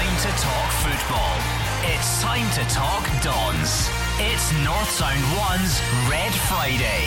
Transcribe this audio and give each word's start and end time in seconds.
time 0.00 0.16
to 0.16 0.42
talk 0.42 0.70
football. 0.80 1.36
It's 1.94 2.22
time 2.22 2.50
to 2.52 2.74
talk 2.74 3.04
Dons. 3.22 3.90
It's 4.18 4.50
North 4.64 4.88
Sound 4.88 5.20
1's 5.20 6.10
Red 6.10 6.32
Friday. 6.48 7.04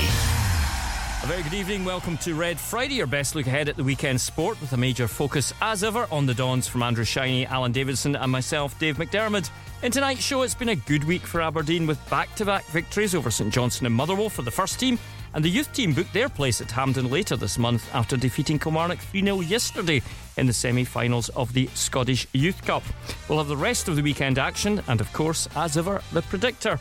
A 1.24 1.26
very 1.26 1.42
good 1.42 1.56
evening. 1.56 1.86
Welcome 1.86 2.18
to 2.20 2.36
Red 2.36 2.60
Friday, 2.60 2.94
your 2.94 3.08
best 3.08 3.34
look 3.34 3.48
ahead 3.48 3.68
at 3.68 3.78
the 3.78 3.84
weekend 3.84 4.21
sport 4.21 4.62
with 4.62 4.74
a 4.74 4.78
major 4.78 5.08
focus, 5.08 5.53
as 5.60 5.84
ever, 5.84 6.06
on 6.12 6.28
the 6.28 6.35
Dons 6.35 6.67
from 6.67 6.84
Andrew 6.84 7.03
Shinnie, 7.03 7.48
Alan 7.48 7.71
Davidson, 7.71 8.16
and 8.16 8.31
myself, 8.31 8.78
Dave 8.78 8.98
McDermott. 8.98 9.49
In 9.81 9.92
tonight's 9.92 10.21
show, 10.21 10.44
it's 10.44 10.53
been 10.53 10.70
a 10.70 10.75
good 10.75 11.03
week 11.03 11.24
for 11.24 11.42
Aberdeen 11.42 11.88
with 11.88 12.10
back 12.12 12.35
to 12.35 12.46
back 12.46 12.63
victories 12.66 13.16
over 13.16 13.31
St 13.31 13.52
Johnstone 13.52 13.88
and 13.88 13.96
Motherwell 13.96 14.30
for 14.30 14.44
the 14.44 14.52
first 14.52 14.80
team 14.80 14.99
and 15.34 15.44
the 15.44 15.50
youth 15.50 15.72
team 15.74 15.94
booked 15.94 16.13
their 16.13 16.30
place 16.30 16.62
at 16.62 16.72
Hampden 16.72 17.09
later 17.09 17.36
this 17.36 17.58
month 17.58 17.90
after 17.94 18.16
defeating 18.18 18.59
Kilmarnock 18.59 18.99
3 18.99 19.23
0 19.23 19.40
yesterday 19.41 20.02
in 20.38 20.45
the 20.45 20.53
semi 20.53 20.84
finals 20.84 21.30
of 21.30 21.53
the 21.53 21.67
Scottish 21.73 22.27
Youth 22.34 22.63
Cup. 22.66 22.84
We'll 23.27 23.40
have 23.40 23.48
the 23.48 23.57
rest 23.57 23.88
of 23.88 23.95
the 23.95 24.02
weekend 24.02 24.38
action 24.38 24.81
and, 24.88 25.02
of 25.02 25.12
course, 25.13 25.48
as 25.55 25.77
ever, 25.77 26.02
the 26.12 26.21
predictor. 26.21 26.80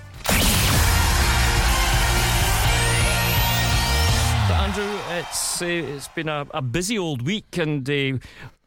Andrew, 4.72 4.98
it's 5.10 5.60
uh, 5.60 5.66
it's 5.66 6.08
been 6.08 6.28
a, 6.28 6.46
a, 6.52 6.62
busy 6.62 6.98
old 6.98 7.20
week, 7.22 7.58
and 7.58 7.88
uh, 7.90 8.18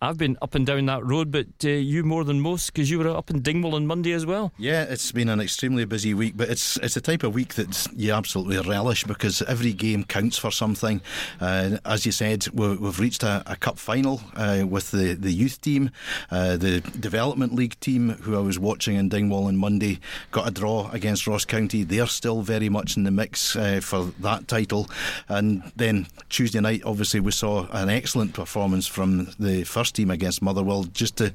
I've 0.02 0.18
been 0.18 0.38
up 0.42 0.56
and 0.56 0.66
down 0.66 0.86
that 0.88 1.06
road, 1.06 1.32
but 1.32 1.48
uh, 1.64 1.70
you 1.70 2.04
more 2.04 2.26
than 2.26 2.42
most 2.42 2.68
because 2.68 2.92
you 2.92 3.00
were 3.00 3.10
up 3.10 3.30
in 3.30 3.42
Dingwall 3.42 3.76
on 3.76 3.88
Monday 3.88 4.12
as 4.12 4.26
well. 4.26 4.52
Yeah, 4.58 4.84
it's 4.84 5.12
been 5.14 5.30
an 5.30 5.40
extremely 5.40 5.86
busy 5.86 6.14
week, 6.14 6.36
but 6.36 6.50
it's 6.50 6.76
it's 6.78 6.96
the 6.96 7.02
type 7.02 7.24
of 7.24 7.34
week 7.34 7.54
that 7.56 7.88
you 7.96 8.12
absolutely 8.12 8.60
relish 8.70 9.06
because 9.06 9.42
every 9.44 9.72
game 9.72 10.04
counts 10.04 10.38
for 10.38 10.52
something. 10.52 11.02
Uh, 11.40 11.78
as 11.86 12.06
you 12.06 12.12
said, 12.12 12.46
we, 12.54 12.66
have 12.66 13.00
reached 13.00 13.24
a, 13.24 13.42
a, 13.46 13.56
cup 13.56 13.80
final 13.80 14.22
uh, 14.36 14.66
with 14.68 14.92
the, 14.92 15.14
the 15.14 15.32
youth 15.32 15.62
team, 15.62 15.90
uh, 16.30 16.58
the 16.58 16.82
development 17.00 17.56
league 17.56 17.80
team, 17.80 18.10
who 18.10 18.36
I 18.36 18.42
was 18.42 18.60
watching 18.60 18.98
in 18.98 19.08
Dingwall 19.08 19.46
on 19.46 19.56
Monday, 19.56 20.00
got 20.32 20.46
a 20.46 20.52
draw 20.52 20.92
against 20.92 21.26
Ross 21.26 21.46
County. 21.46 21.84
They're 21.84 22.06
still 22.06 22.42
very 22.42 22.68
much 22.68 22.98
in 22.98 23.04
the 23.04 23.12
mix 23.12 23.56
uh, 23.56 23.80
for 23.82 24.12
that 24.20 24.50
title, 24.50 24.90
and 25.30 25.72
then 25.78 26.08
Tuesday 26.28 26.60
night, 26.60 26.82
obviously, 26.86 27.22
we 27.22 27.32
saw 27.32 27.68
an 27.72 27.90
excellent 27.90 28.34
performance 28.34 28.88
from 28.88 29.30
the 29.40 29.64
first 29.64 29.85
team 29.92 30.12
against 30.12 30.42
Motherwell 30.42 30.84
just 30.86 31.18
to 31.18 31.34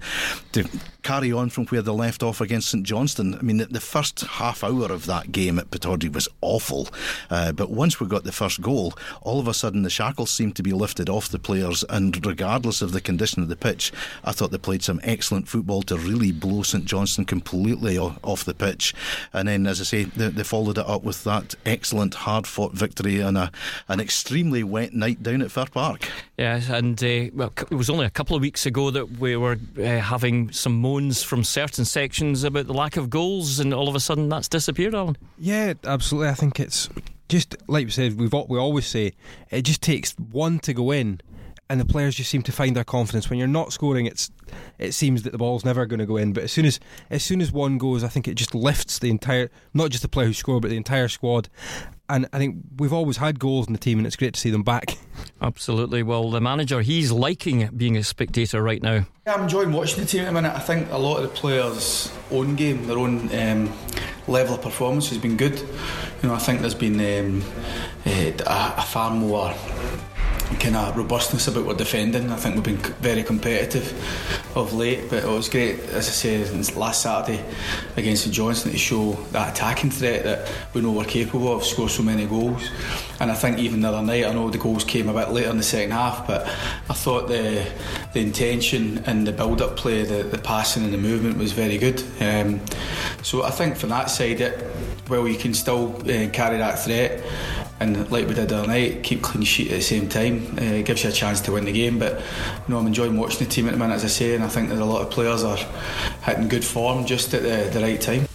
to 0.53 0.69
carry 1.03 1.33
on 1.33 1.51
from 1.51 1.67
where 1.67 1.83
they 1.83 1.91
left 1.91 2.23
off 2.23 2.41
against 2.41 2.71
St 2.71 2.85
Johnstone. 2.85 3.35
I 3.35 3.43
mean, 3.43 3.59
the, 3.59 3.67
the 3.67 3.81
first 3.81 4.21
half 4.21 4.63
hour 4.63 4.93
of 4.93 5.07
that 5.07 5.33
game 5.33 5.59
at 5.59 5.71
Pittodrie 5.71 6.13
was 6.13 6.29
awful, 6.41 6.89
uh, 7.31 7.53
but 7.53 7.71
once 7.71 8.01
we 8.01 8.07
got 8.07 8.25
the 8.25 8.33
first 8.33 8.61
goal, 8.61 8.95
all 9.23 9.41
of 9.41 9.49
a 9.49 9.55
sudden 9.55 9.83
the 9.83 9.91
shackles 9.91 10.31
seemed 10.31 10.57
to 10.57 10.63
be 10.63 10.73
lifted 10.73 11.09
off 11.09 11.29
the 11.29 11.39
players, 11.39 11.85
and 11.89 12.25
regardless 12.27 12.83
of 12.83 12.93
the 12.93 13.01
condition 13.01 13.43
of 13.43 13.49
the 13.49 13.57
pitch, 13.57 13.93
I 14.25 14.33
thought 14.33 14.51
they 14.51 14.59
played 14.59 14.83
some 14.83 15.01
excellent 15.03 15.49
football 15.49 15.83
to 15.83 15.97
really 15.97 16.33
blow 16.33 16.63
St 16.63 16.85
Johnstone 16.85 17.25
completely 17.25 17.99
off 17.99 18.45
the 18.45 18.55
pitch. 18.55 18.95
And 19.33 19.49
then, 19.49 19.67
as 19.67 19.81
I 19.81 19.85
say, 19.85 20.05
they, 20.05 20.29
they 20.29 20.43
followed 20.43 20.79
it 20.79 20.87
up 20.87 21.03
with 21.03 21.25
that 21.25 21.55
excellent, 21.65 22.15
hard 22.15 22.47
fought 22.47 22.73
victory 22.73 23.23
on 23.23 23.37
a, 23.37 23.51
an 23.89 24.01
extremely 24.01 24.63
wet 24.63 24.93
night 24.93 25.23
down 25.23 25.43
at 25.43 25.51
Fir 25.51 25.67
Park. 25.67 26.09
Yes, 26.37 26.69
and 26.69 27.03
uh, 27.03 27.31
well, 27.35 27.53
it 27.71 27.75
was 27.75 27.91
only 27.91 28.07
a 28.07 28.11
couple 28.11 28.37
of 28.37 28.40
weeks 28.41 28.67
ago 28.67 28.91
that 28.91 29.19
we 29.19 29.37
were 29.37 29.59
uh, 29.79 29.83
having 29.83 30.51
some 30.53 30.75
moans 30.75 31.23
from 31.23 31.45
certain 31.45 31.85
sections 31.85 32.43
about 32.45 32.67
the 32.67 32.73
lack 32.73 32.97
of 32.97 33.11
goals, 33.11 33.61
and 33.61 33.73
all 33.73 33.89
of 33.89 33.95
a 33.95 34.01
sudden 34.01 34.29
that's 34.29 34.49
disappeared, 34.49 34.95
Alan. 34.95 35.17
Yeah, 35.39 35.75
absolutely. 35.85 36.31
I 36.31 36.35
think 36.35 36.59
it's 36.59 36.89
just 37.29 37.57
like 37.69 37.87
we 37.87 37.91
said. 37.91 38.19
We've 38.19 38.33
we 38.33 38.59
always 38.59 38.87
say 38.87 39.13
it 39.51 39.63
just 39.63 39.83
takes 39.83 40.13
one 40.13 40.59
to 40.61 40.73
go 40.73 40.91
in, 40.91 41.21
and 41.71 41.81
the 41.81 41.85
players 41.85 42.17
just 42.17 42.29
seem 42.29 42.43
to 42.43 42.53
find 42.53 42.77
their 42.77 42.85
confidence. 42.85 43.31
When 43.31 43.39
you're 43.39 43.49
not 43.49 43.73
scoring, 43.73 44.05
it's 44.05 44.31
it 44.79 44.93
seems 44.93 45.23
that 45.23 45.31
the 45.31 45.39
ball's 45.39 45.65
never 45.65 45.87
going 45.87 46.01
to 46.01 46.07
go 46.07 46.17
in. 46.17 46.33
But 46.33 46.43
as 46.43 46.53
soon 46.53 46.67
as 46.67 46.81
as 47.09 47.25
soon 47.25 47.41
as 47.41 47.53
one 47.53 47.79
goes, 47.79 48.05
I 48.05 48.09
think 48.09 48.29
it 48.29 48.35
just 48.35 48.55
lifts 48.55 48.99
the 48.99 49.09
entire 49.09 49.51
not 49.73 49.91
just 49.91 50.03
the 50.03 50.09
player 50.09 50.27
who 50.27 50.33
scored, 50.35 50.63
but 50.63 50.69
the 50.69 50.77
entire 50.77 51.09
squad 51.09 51.49
and 52.11 52.29
I 52.33 52.39
think 52.39 52.57
we've 52.77 52.93
always 52.93 53.19
had 53.19 53.39
goals 53.39 53.69
in 53.69 53.73
the 53.73 53.79
team, 53.79 53.99
and 53.99 54.07
it's 54.07 54.17
great 54.17 54.35
to 54.35 54.41
see 54.41 54.51
them 54.51 54.63
back. 54.63 54.99
Absolutely. 55.41 56.03
Well, 56.03 56.31
the 56.31 56.41
manager, 56.41 56.81
he's 56.81 57.13
liking 57.13 57.69
being 57.77 57.97
a 57.97 58.03
spectator 58.03 58.63
right 58.63 58.83
now. 58.83 59.07
Yeah, 59.27 59.35
I'm 59.35 59.43
enjoying 59.45 59.73
watching 59.73 60.01
the 60.01 60.07
team 60.07 60.23
at 60.23 60.27
the 60.27 60.33
minute. 60.33 60.53
I 60.53 60.59
think 60.59 60.91
a 60.91 60.99
lot 60.99 61.19
of 61.19 61.23
the 61.23 61.29
players' 61.29 62.13
own 62.31 62.57
game, 62.57 62.87
their 62.87 62.99
own 62.99 63.33
um, 63.35 63.73
level 64.27 64.57
of 64.57 64.63
performance 64.63 65.09
has 65.11 65.19
been 65.19 65.37
good. 65.37 65.59
You 65.59 66.29
know, 66.29 66.35
I 66.35 66.39
think 66.39 66.61
there's 66.61 66.75
been 66.75 66.95
um, 66.95 67.43
a, 68.05 68.35
a 68.47 68.83
far 68.83 69.13
more 69.13 69.55
kind 70.59 70.77
of 70.77 70.97
robustness 70.97 71.49
about 71.49 71.67
our 71.67 71.75
defending. 71.75 72.31
I 72.31 72.37
think 72.37 72.55
we've 72.55 72.65
been 72.65 72.95
very 73.01 73.23
competitive 73.23 73.93
of 74.57 74.73
late, 74.73 75.09
but 75.09 75.23
it 75.25 75.29
was 75.29 75.49
great, 75.49 75.81
as 75.91 76.09
I 76.09 76.11
said, 76.11 76.77
last 76.77 77.03
Saturday 77.03 77.43
against 77.97 78.25
St 78.25 78.35
Johnstone 78.35 78.73
to 78.73 78.79
show 78.79 79.13
that 79.33 79.53
attacking 79.53 79.91
threat 79.91 80.25
that 80.25 80.53
we 80.75 80.81
know 80.81 80.93
we're 80.93 81.05
capable 81.05 81.55
of, 81.55 81.65
score 81.65 81.89
so 81.89 82.03
many 82.03 82.27
goals. 82.27 82.69
And 83.21 83.31
I 83.31 83.35
think 83.35 83.59
even 83.59 83.81
the 83.81 83.89
other 83.89 84.03
night, 84.03 84.25
I 84.25 84.33
know 84.33 84.51
the 84.51 84.59
goals 84.59 84.85
came 84.85 85.09
a 85.09 85.13
bit 85.13 85.31
later 85.31 85.51
in 85.51 85.57
the 85.57 85.63
second 85.63 85.93
half, 85.93 86.27
but 86.27 86.47
I 86.47 86.95
thought 86.95 87.29
the 87.29 87.71
the 88.13 88.21
intention 88.21 88.99
and 89.07 89.25
the 89.25 89.33
build-up 89.33 89.77
play, 89.77 90.03
the, 90.03 90.25
the 90.25 90.39
passing 90.39 90.83
and 90.83 90.93
the 90.93 90.99
movement 90.99 91.39
was 91.39 91.53
very 91.53 91.79
good. 91.79 92.03
Um, 92.21 92.61
so 93.23 93.45
I 93.45 93.51
think 93.51 93.77
from 93.77 93.91
that 93.91 94.11
side, 94.11 94.41
it 94.41 94.67
well, 95.09 95.27
you 95.27 95.37
can 95.37 95.55
still 95.55 95.97
uh, 96.03 96.31
carry 96.31 96.59
that 96.59 96.79
threat 96.79 97.21
and 97.81 98.11
like 98.11 98.29
we 98.29 98.35
did 98.35 98.51
the 98.51 98.59
other 98.59 98.69
night, 98.69 99.03
keep 99.03 99.23
clean 99.23 99.43
sheet 99.43 99.71
at 99.73 99.77
the 99.77 99.83
same 99.83 100.09
time. 100.09 100.59
Uh, 100.59 100.65
it 100.65 100.85
gives 100.85 101.03
you 101.03 101.09
a 101.09 101.13
chance 101.13 101.41
to 101.41 101.53
win 101.53 101.65
the 101.65 101.73
game. 101.73 101.99
But 101.99 102.21
you 102.21 102.69
know, 102.69 102.79
I'm 102.79 102.87
enjoying 102.87 103.17
watching 103.17 103.47
the 103.47 103.53
team 103.53 103.67
at 103.67 103.73
the 103.73 103.79
minute, 103.79 103.95
as 103.95 104.05
I 104.05 104.09
say, 104.09 104.35
and 104.35 104.45
I 104.45 104.49
think 104.49 104.69
that 104.69 104.79
a 104.79 104.85
lot 104.85 105.01
of 105.01 105.11
players 105.11 105.43
are 105.43 105.57
hitting 106.23 106.49
good 106.49 106.65
form 106.65 107.07
just 107.07 107.33
at 107.33 107.43
the, 107.43 107.71
the 107.73 107.85
right 107.85 108.01
time. 108.01 108.27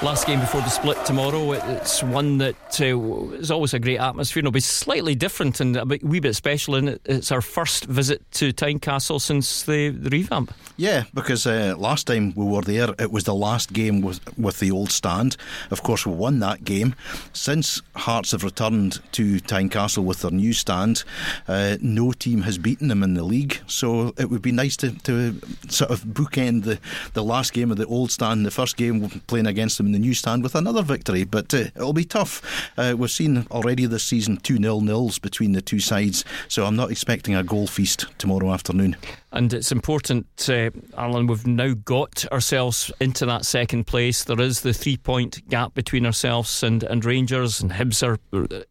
Last 0.00 0.28
game 0.28 0.38
before 0.38 0.60
the 0.60 0.68
split 0.68 1.04
tomorrow. 1.04 1.50
It's 1.50 2.04
one 2.04 2.38
that 2.38 2.80
uh, 2.80 3.32
is 3.32 3.50
always 3.50 3.74
a 3.74 3.80
great 3.80 3.98
atmosphere. 3.98 4.42
It'll 4.42 4.52
be 4.52 4.60
slightly 4.60 5.16
different 5.16 5.58
and 5.58 5.76
a 5.76 5.84
bit, 5.84 6.04
wee 6.04 6.20
bit 6.20 6.36
special. 6.36 6.76
And 6.76 7.00
it's 7.04 7.32
our 7.32 7.42
first 7.42 7.86
visit 7.86 8.22
to 8.34 8.52
Tynecastle 8.52 9.20
since 9.20 9.64
the, 9.64 9.88
the 9.88 10.08
revamp. 10.10 10.54
Yeah, 10.76 11.02
because 11.14 11.48
uh, 11.48 11.74
last 11.76 12.06
time 12.06 12.32
we 12.36 12.44
were 12.44 12.62
there, 12.62 12.94
it 13.00 13.10
was 13.10 13.24
the 13.24 13.34
last 13.34 13.72
game 13.72 14.00
with, 14.00 14.20
with 14.38 14.60
the 14.60 14.70
old 14.70 14.92
stand. 14.92 15.36
Of 15.72 15.82
course, 15.82 16.06
we 16.06 16.12
won 16.12 16.38
that 16.38 16.62
game. 16.62 16.94
Since 17.32 17.82
Hearts 17.96 18.30
have 18.30 18.44
returned 18.44 19.00
to 19.12 19.40
Tynecastle 19.40 20.04
with 20.04 20.22
their 20.22 20.30
new 20.30 20.52
stand, 20.52 21.02
uh, 21.48 21.76
no 21.80 22.12
team 22.12 22.42
has 22.42 22.56
beaten 22.56 22.86
them 22.86 23.02
in 23.02 23.14
the 23.14 23.24
league. 23.24 23.58
So 23.66 24.14
it 24.16 24.30
would 24.30 24.42
be 24.42 24.52
nice 24.52 24.76
to, 24.76 24.92
to 24.92 25.40
sort 25.68 25.90
of 25.90 26.04
bookend 26.04 26.62
the, 26.62 26.78
the 27.14 27.24
last 27.24 27.52
game 27.52 27.72
of 27.72 27.78
the 27.78 27.86
old 27.86 28.12
stand, 28.12 28.46
the 28.46 28.52
first 28.52 28.76
game 28.76 29.08
playing 29.26 29.48
against 29.48 29.76
them 29.76 29.87
in 29.88 29.92
the 29.92 29.98
newsstand 29.98 30.42
with 30.42 30.54
another 30.54 30.82
victory. 30.82 31.24
But 31.24 31.52
uh, 31.54 31.70
it'll 31.74 31.92
be 31.92 32.04
tough. 32.04 32.70
Uh, 32.76 32.94
we've 32.96 33.10
seen 33.10 33.46
already 33.50 33.86
this 33.86 34.04
season 34.04 34.36
two 34.36 34.58
nil 34.58 34.80
nils 34.80 35.18
between 35.18 35.52
the 35.52 35.62
two 35.62 35.80
sides, 35.80 36.24
so 36.46 36.66
I'm 36.66 36.76
not 36.76 36.90
expecting 36.90 37.34
a 37.34 37.42
goal 37.42 37.66
feast 37.66 38.06
tomorrow 38.18 38.52
afternoon. 38.52 38.96
And 39.30 39.52
it's 39.52 39.70
important, 39.70 40.26
uh, 40.48 40.70
Alan, 40.96 41.26
we've 41.26 41.46
now 41.46 41.74
got 41.74 42.24
ourselves 42.32 42.90
into 42.98 43.26
that 43.26 43.44
second 43.44 43.86
place. 43.86 44.24
There 44.24 44.40
is 44.40 44.62
the 44.62 44.72
three 44.72 44.96
point 44.96 45.46
gap 45.50 45.74
between 45.74 46.06
ourselves 46.06 46.62
and, 46.62 46.82
and 46.82 47.04
Rangers, 47.04 47.60
and 47.60 47.70
Hibs 47.70 48.02
are 48.02 48.18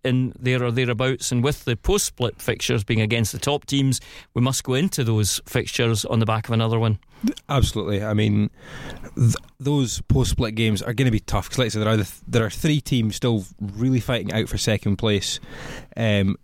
in 0.03 0.34
there 0.40 0.63
or 0.63 0.72
thereabouts. 0.72 1.31
And 1.31 1.44
with 1.44 1.66
the 1.66 1.75
post 1.75 2.06
split 2.06 2.41
fixtures 2.41 2.84
being 2.84 3.01
against 3.01 3.34
the 3.34 3.38
top 3.38 3.66
teams, 3.66 4.01
we 4.34 4.41
must 4.41 4.63
go 4.63 4.73
into 4.73 5.03
those 5.03 5.40
fixtures 5.45 6.06
on 6.06 6.19
the 6.19 6.25
back 6.25 6.47
of 6.47 6.53
another 6.53 6.79
one. 6.79 6.97
Absolutely. 7.50 8.03
I 8.03 8.13
mean, 8.13 8.50
th- 9.16 9.35
those 9.59 10.01
post 10.01 10.31
split 10.31 10.56
games 10.56 10.81
are 10.81 10.94
going 10.94 11.06
to 11.06 11.12
be 11.12 11.19
tough 11.19 11.50
because, 11.50 11.59
like 11.59 11.66
I 11.68 11.69
said, 11.69 11.81
there 11.84 11.89
are, 11.89 11.95
th- 11.97 12.22
there 12.28 12.45
are 12.45 12.50
three 12.50 12.81
teams 12.81 13.16
still 13.16 13.45
really 13.59 14.00
fighting 14.00 14.34
out 14.34 14.50
for 14.50 14.57
second 14.57 14.97
place. 14.97 15.39
Um, 15.95 16.38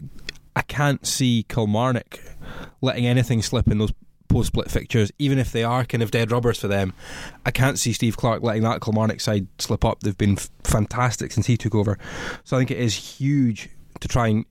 I 0.55 0.61
can't 0.61 1.05
see 1.05 1.45
Kilmarnock 1.49 2.19
letting 2.81 3.07
anything 3.07 3.41
slip 3.41 3.67
in 3.67 3.79
those 3.79 3.93
post 4.27 4.47
split 4.47 4.71
fixtures, 4.71 5.11
even 5.19 5.37
if 5.37 5.51
they 5.51 5.63
are 5.63 5.85
kind 5.85 6.01
of 6.03 6.11
dead 6.11 6.31
rubbers 6.31 6.59
for 6.59 6.67
them. 6.67 6.93
I 7.45 7.51
can't 7.51 7.77
see 7.77 7.93
Steve 7.93 8.17
Clark 8.17 8.41
letting 8.41 8.63
that 8.63 8.81
Kilmarnock 8.81 9.21
side 9.21 9.47
slip 9.59 9.85
up. 9.85 10.01
They've 10.01 10.17
been 10.17 10.37
f- 10.37 10.49
fantastic 10.63 11.31
since 11.31 11.47
he 11.47 11.57
took 11.57 11.75
over. 11.75 11.97
So 12.43 12.57
I 12.57 12.59
think 12.59 12.71
it 12.71 12.79
is 12.79 12.95
huge 12.95 13.69
to 13.99 14.07
try 14.07 14.27
and 14.27 14.45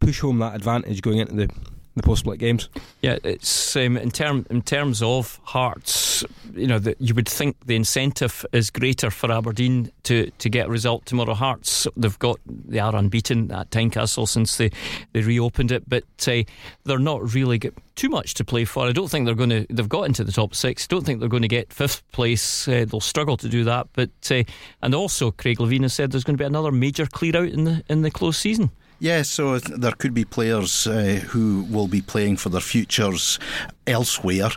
push 0.00 0.20
home 0.20 0.38
that 0.40 0.54
advantage 0.54 1.02
going 1.02 1.18
into 1.18 1.34
the 1.34 1.50
the 1.96 2.02
post 2.02 2.20
split 2.20 2.38
games. 2.38 2.68
Yeah, 3.00 3.18
it's 3.24 3.74
um, 3.74 3.96
in 3.96 4.10
term 4.10 4.46
in 4.50 4.62
terms 4.62 5.02
of 5.02 5.40
Hearts. 5.44 6.24
You 6.54 6.66
know 6.66 6.78
that 6.78 7.00
you 7.00 7.14
would 7.14 7.28
think 7.28 7.56
the 7.66 7.74
incentive 7.74 8.44
is 8.52 8.70
greater 8.70 9.10
for 9.10 9.32
Aberdeen 9.32 9.90
to, 10.04 10.30
to 10.30 10.48
get 10.48 10.66
a 10.66 10.70
result 10.70 11.06
tomorrow. 11.06 11.34
Hearts 11.34 11.86
they've 11.96 12.18
got 12.18 12.38
they 12.46 12.78
are 12.78 12.94
unbeaten 12.94 13.50
at 13.50 13.70
Tynecastle 13.70 14.28
since 14.28 14.56
they, 14.56 14.70
they 15.12 15.22
reopened 15.22 15.72
it, 15.72 15.88
but 15.88 16.04
uh, 16.28 16.42
they're 16.84 16.98
not 16.98 17.34
really 17.34 17.58
get 17.58 17.74
too 17.96 18.10
much 18.10 18.34
to 18.34 18.44
play 18.44 18.66
for. 18.66 18.86
I 18.86 18.92
don't 18.92 19.08
think 19.08 19.24
they're 19.24 19.34
going 19.34 19.50
to. 19.50 19.66
They've 19.70 19.88
got 19.88 20.02
into 20.02 20.22
the 20.22 20.32
top 20.32 20.54
six. 20.54 20.86
Don't 20.86 21.04
think 21.04 21.20
they're 21.20 21.28
going 21.30 21.42
to 21.42 21.48
get 21.48 21.72
fifth 21.72 22.06
place. 22.12 22.68
Uh, 22.68 22.84
they'll 22.86 23.00
struggle 23.00 23.38
to 23.38 23.48
do 23.48 23.64
that. 23.64 23.88
But 23.94 24.10
uh, 24.30 24.44
and 24.82 24.94
also 24.94 25.30
Craig 25.30 25.58
Levein 25.58 25.82
has 25.82 25.94
said 25.94 26.12
there's 26.12 26.24
going 26.24 26.36
to 26.36 26.42
be 26.42 26.46
another 26.46 26.72
major 26.72 27.06
clear 27.06 27.36
out 27.36 27.48
in 27.48 27.64
the 27.64 27.82
in 27.88 28.02
the 28.02 28.10
close 28.10 28.36
season. 28.38 28.70
Yeah, 28.98 29.22
so 29.22 29.58
there 29.58 29.92
could 29.92 30.14
be 30.14 30.24
players 30.24 30.86
uh, 30.86 31.20
who 31.28 31.64
will 31.70 31.86
be 31.88 32.00
playing 32.00 32.38
for 32.38 32.48
their 32.48 32.62
futures 32.62 33.38
elsewhere 33.86 34.50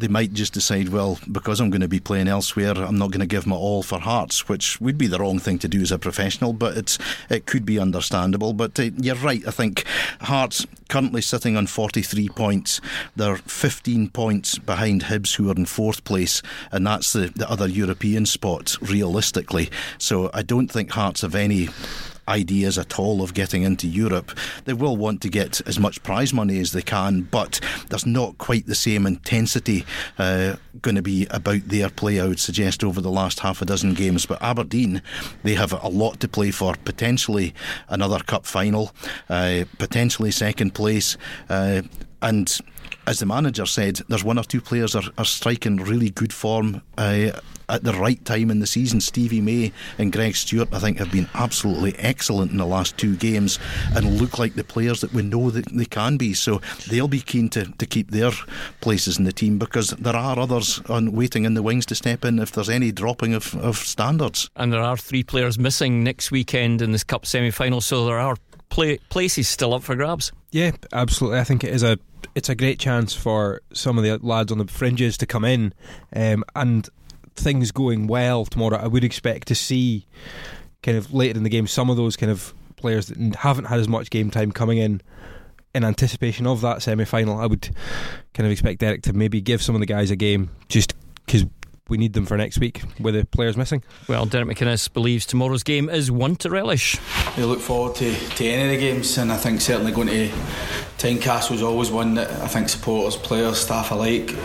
they 0.00 0.08
might 0.08 0.32
just 0.32 0.54
decide, 0.54 0.88
well, 0.88 1.18
because 1.30 1.60
I'm 1.60 1.70
going 1.70 1.82
to 1.82 1.88
be 1.88 2.00
playing 2.00 2.26
elsewhere, 2.26 2.72
I'm 2.72 2.98
not 2.98 3.10
going 3.10 3.20
to 3.20 3.26
give 3.26 3.46
my 3.46 3.56
all 3.56 3.82
for 3.82 4.00
Hearts, 4.00 4.48
which 4.48 4.80
would 4.80 4.96
be 4.96 5.06
the 5.06 5.18
wrong 5.18 5.38
thing 5.38 5.58
to 5.58 5.68
do 5.68 5.82
as 5.82 5.92
a 5.92 5.98
professional, 5.98 6.52
but 6.54 6.76
it's 6.76 6.98
it 7.28 7.46
could 7.46 7.66
be 7.66 7.78
understandable. 7.78 8.54
But 8.54 8.80
uh, 8.80 8.90
you're 8.96 9.14
right. 9.16 9.46
I 9.46 9.50
think 9.50 9.84
Hearts 10.22 10.66
currently 10.88 11.20
sitting 11.20 11.56
on 11.56 11.66
43 11.66 12.30
points. 12.30 12.80
They're 13.14 13.36
15 13.36 14.08
points 14.08 14.58
behind 14.58 15.04
Hibs, 15.04 15.36
who 15.36 15.50
are 15.50 15.54
in 15.54 15.66
fourth 15.66 16.02
place, 16.04 16.42
and 16.72 16.86
that's 16.86 17.12
the, 17.12 17.30
the 17.36 17.48
other 17.50 17.68
European 17.68 18.24
spot 18.24 18.76
realistically. 18.80 19.70
So 19.98 20.30
I 20.32 20.42
don't 20.42 20.68
think 20.68 20.90
Hearts 20.92 21.20
have 21.20 21.34
any 21.34 21.68
ideas 22.30 22.78
at 22.78 22.98
all 22.98 23.22
of 23.22 23.34
getting 23.34 23.62
into 23.64 23.86
Europe. 23.86 24.30
They 24.64 24.72
will 24.72 24.96
want 24.96 25.20
to 25.22 25.28
get 25.28 25.60
as 25.66 25.78
much 25.78 26.02
prize 26.02 26.32
money 26.32 26.60
as 26.60 26.72
they 26.72 26.82
can, 26.82 27.22
but 27.22 27.60
there's 27.88 28.06
not 28.06 28.38
quite 28.38 28.66
the 28.66 28.74
same 28.74 29.06
intensity 29.06 29.84
uh, 30.18 30.56
going 30.80 30.94
to 30.94 31.02
be 31.02 31.26
about 31.30 31.62
their 31.66 31.90
play, 31.90 32.20
I 32.20 32.26
would 32.26 32.40
suggest, 32.40 32.84
over 32.84 33.00
the 33.00 33.10
last 33.10 33.40
half 33.40 33.60
a 33.60 33.64
dozen 33.64 33.94
games. 33.94 34.26
But 34.26 34.40
Aberdeen, 34.40 35.02
they 35.42 35.54
have 35.54 35.72
a 35.72 35.88
lot 35.88 36.20
to 36.20 36.28
play 36.28 36.50
for, 36.50 36.74
potentially 36.84 37.54
another 37.88 38.20
cup 38.20 38.46
final, 38.46 38.92
uh, 39.28 39.64
potentially 39.78 40.30
second 40.30 40.74
place. 40.74 41.16
Uh, 41.48 41.82
and 42.22 42.58
as 43.10 43.18
the 43.18 43.26
manager 43.26 43.66
said, 43.66 43.96
there's 44.06 44.22
one 44.22 44.38
or 44.38 44.44
two 44.44 44.60
players 44.60 44.94
are, 44.94 45.02
are 45.18 45.24
striking 45.24 45.78
really 45.78 46.10
good 46.10 46.32
form 46.32 46.80
uh, 46.96 47.32
at 47.68 47.82
the 47.82 47.92
right 47.94 48.24
time 48.24 48.52
in 48.52 48.60
the 48.60 48.68
season. 48.68 49.00
Stevie 49.00 49.40
May 49.40 49.72
and 49.98 50.12
Greg 50.12 50.36
Stewart, 50.36 50.72
I 50.72 50.78
think, 50.78 50.98
have 50.98 51.10
been 51.10 51.28
absolutely 51.34 51.96
excellent 51.98 52.52
in 52.52 52.58
the 52.58 52.66
last 52.66 52.96
two 52.98 53.16
games 53.16 53.58
and 53.96 54.20
look 54.20 54.38
like 54.38 54.54
the 54.54 54.62
players 54.62 55.00
that 55.00 55.12
we 55.12 55.22
know 55.22 55.50
that 55.50 55.66
they 55.72 55.86
can 55.86 56.18
be. 56.18 56.34
So 56.34 56.60
they'll 56.88 57.08
be 57.08 57.20
keen 57.20 57.48
to, 57.48 57.64
to 57.64 57.84
keep 57.84 58.12
their 58.12 58.30
places 58.80 59.18
in 59.18 59.24
the 59.24 59.32
team 59.32 59.58
because 59.58 59.88
there 59.90 60.14
are 60.14 60.38
others 60.38 60.80
on 60.88 61.10
waiting 61.10 61.44
in 61.44 61.54
the 61.54 61.64
wings 61.64 61.86
to 61.86 61.96
step 61.96 62.24
in 62.24 62.38
if 62.38 62.52
there's 62.52 62.70
any 62.70 62.92
dropping 62.92 63.34
of, 63.34 63.56
of 63.56 63.76
standards. 63.76 64.48
And 64.54 64.72
there 64.72 64.82
are 64.82 64.96
three 64.96 65.24
players 65.24 65.58
missing 65.58 66.04
next 66.04 66.30
weekend 66.30 66.80
in 66.80 66.92
this 66.92 67.02
Cup 67.02 67.26
semi 67.26 67.50
final, 67.50 67.80
so 67.80 68.06
there 68.06 68.20
are 68.20 68.36
play, 68.68 68.98
places 69.08 69.48
still 69.48 69.74
up 69.74 69.82
for 69.82 69.96
grabs. 69.96 70.30
Yeah, 70.52 70.72
absolutely. 70.92 71.40
I 71.40 71.44
think 71.44 71.64
it 71.64 71.74
is 71.74 71.82
a 71.82 71.98
it's 72.34 72.48
a 72.48 72.54
great 72.54 72.78
chance 72.78 73.14
for 73.14 73.62
some 73.72 73.98
of 73.98 74.04
the 74.04 74.18
lads 74.18 74.52
on 74.52 74.58
the 74.58 74.66
fringes 74.66 75.16
to 75.18 75.26
come 75.26 75.44
in, 75.44 75.72
um, 76.14 76.44
and 76.54 76.88
things 77.34 77.72
going 77.72 78.06
well 78.06 78.44
tomorrow. 78.44 78.76
I 78.76 78.86
would 78.86 79.04
expect 79.04 79.48
to 79.48 79.54
see 79.54 80.06
kind 80.82 80.96
of 80.96 81.12
later 81.12 81.36
in 81.36 81.42
the 81.42 81.50
game 81.50 81.66
some 81.66 81.90
of 81.90 81.96
those 81.96 82.16
kind 82.16 82.32
of 82.32 82.54
players 82.76 83.06
that 83.08 83.36
haven't 83.36 83.66
had 83.66 83.78
as 83.78 83.88
much 83.88 84.10
game 84.10 84.30
time 84.30 84.52
coming 84.52 84.78
in 84.78 85.02
in 85.74 85.84
anticipation 85.84 86.46
of 86.46 86.60
that 86.62 86.82
semi 86.82 87.04
final. 87.04 87.38
I 87.38 87.46
would 87.46 87.70
kind 88.34 88.46
of 88.46 88.52
expect 88.52 88.80
Derek 88.80 89.02
to 89.02 89.12
maybe 89.12 89.40
give 89.40 89.62
some 89.62 89.74
of 89.74 89.80
the 89.80 89.86
guys 89.86 90.10
a 90.10 90.16
game 90.16 90.50
just 90.68 90.94
because 91.26 91.46
we 91.88 91.98
need 91.98 92.12
them 92.12 92.24
for 92.24 92.36
next 92.36 92.58
week 92.58 92.82
with 93.00 93.14
the 93.14 93.24
players 93.26 93.56
missing. 93.56 93.82
Well, 94.08 94.24
Derek 94.24 94.48
McInnes 94.48 94.92
believes 94.92 95.26
tomorrow's 95.26 95.64
game 95.64 95.88
is 95.90 96.10
one 96.10 96.36
to 96.36 96.50
relish. 96.50 96.98
We 97.36 97.44
look 97.44 97.60
forward 97.60 97.96
to, 97.96 98.14
to 98.14 98.44
any 98.46 98.74
of 98.74 98.80
the 98.80 98.86
games, 98.86 99.18
and 99.18 99.32
I 99.32 99.36
think 99.36 99.60
certainly 99.60 99.92
going 99.92 100.08
to 100.08 100.30
Tynecastle 101.00 101.52
is 101.52 101.62
always 101.62 101.90
one 101.90 102.12
that 102.16 102.30
I 102.42 102.46
think 102.46 102.68
supporters, 102.68 103.16
players, 103.16 103.56
staff 103.56 103.90
alike 103.90 104.36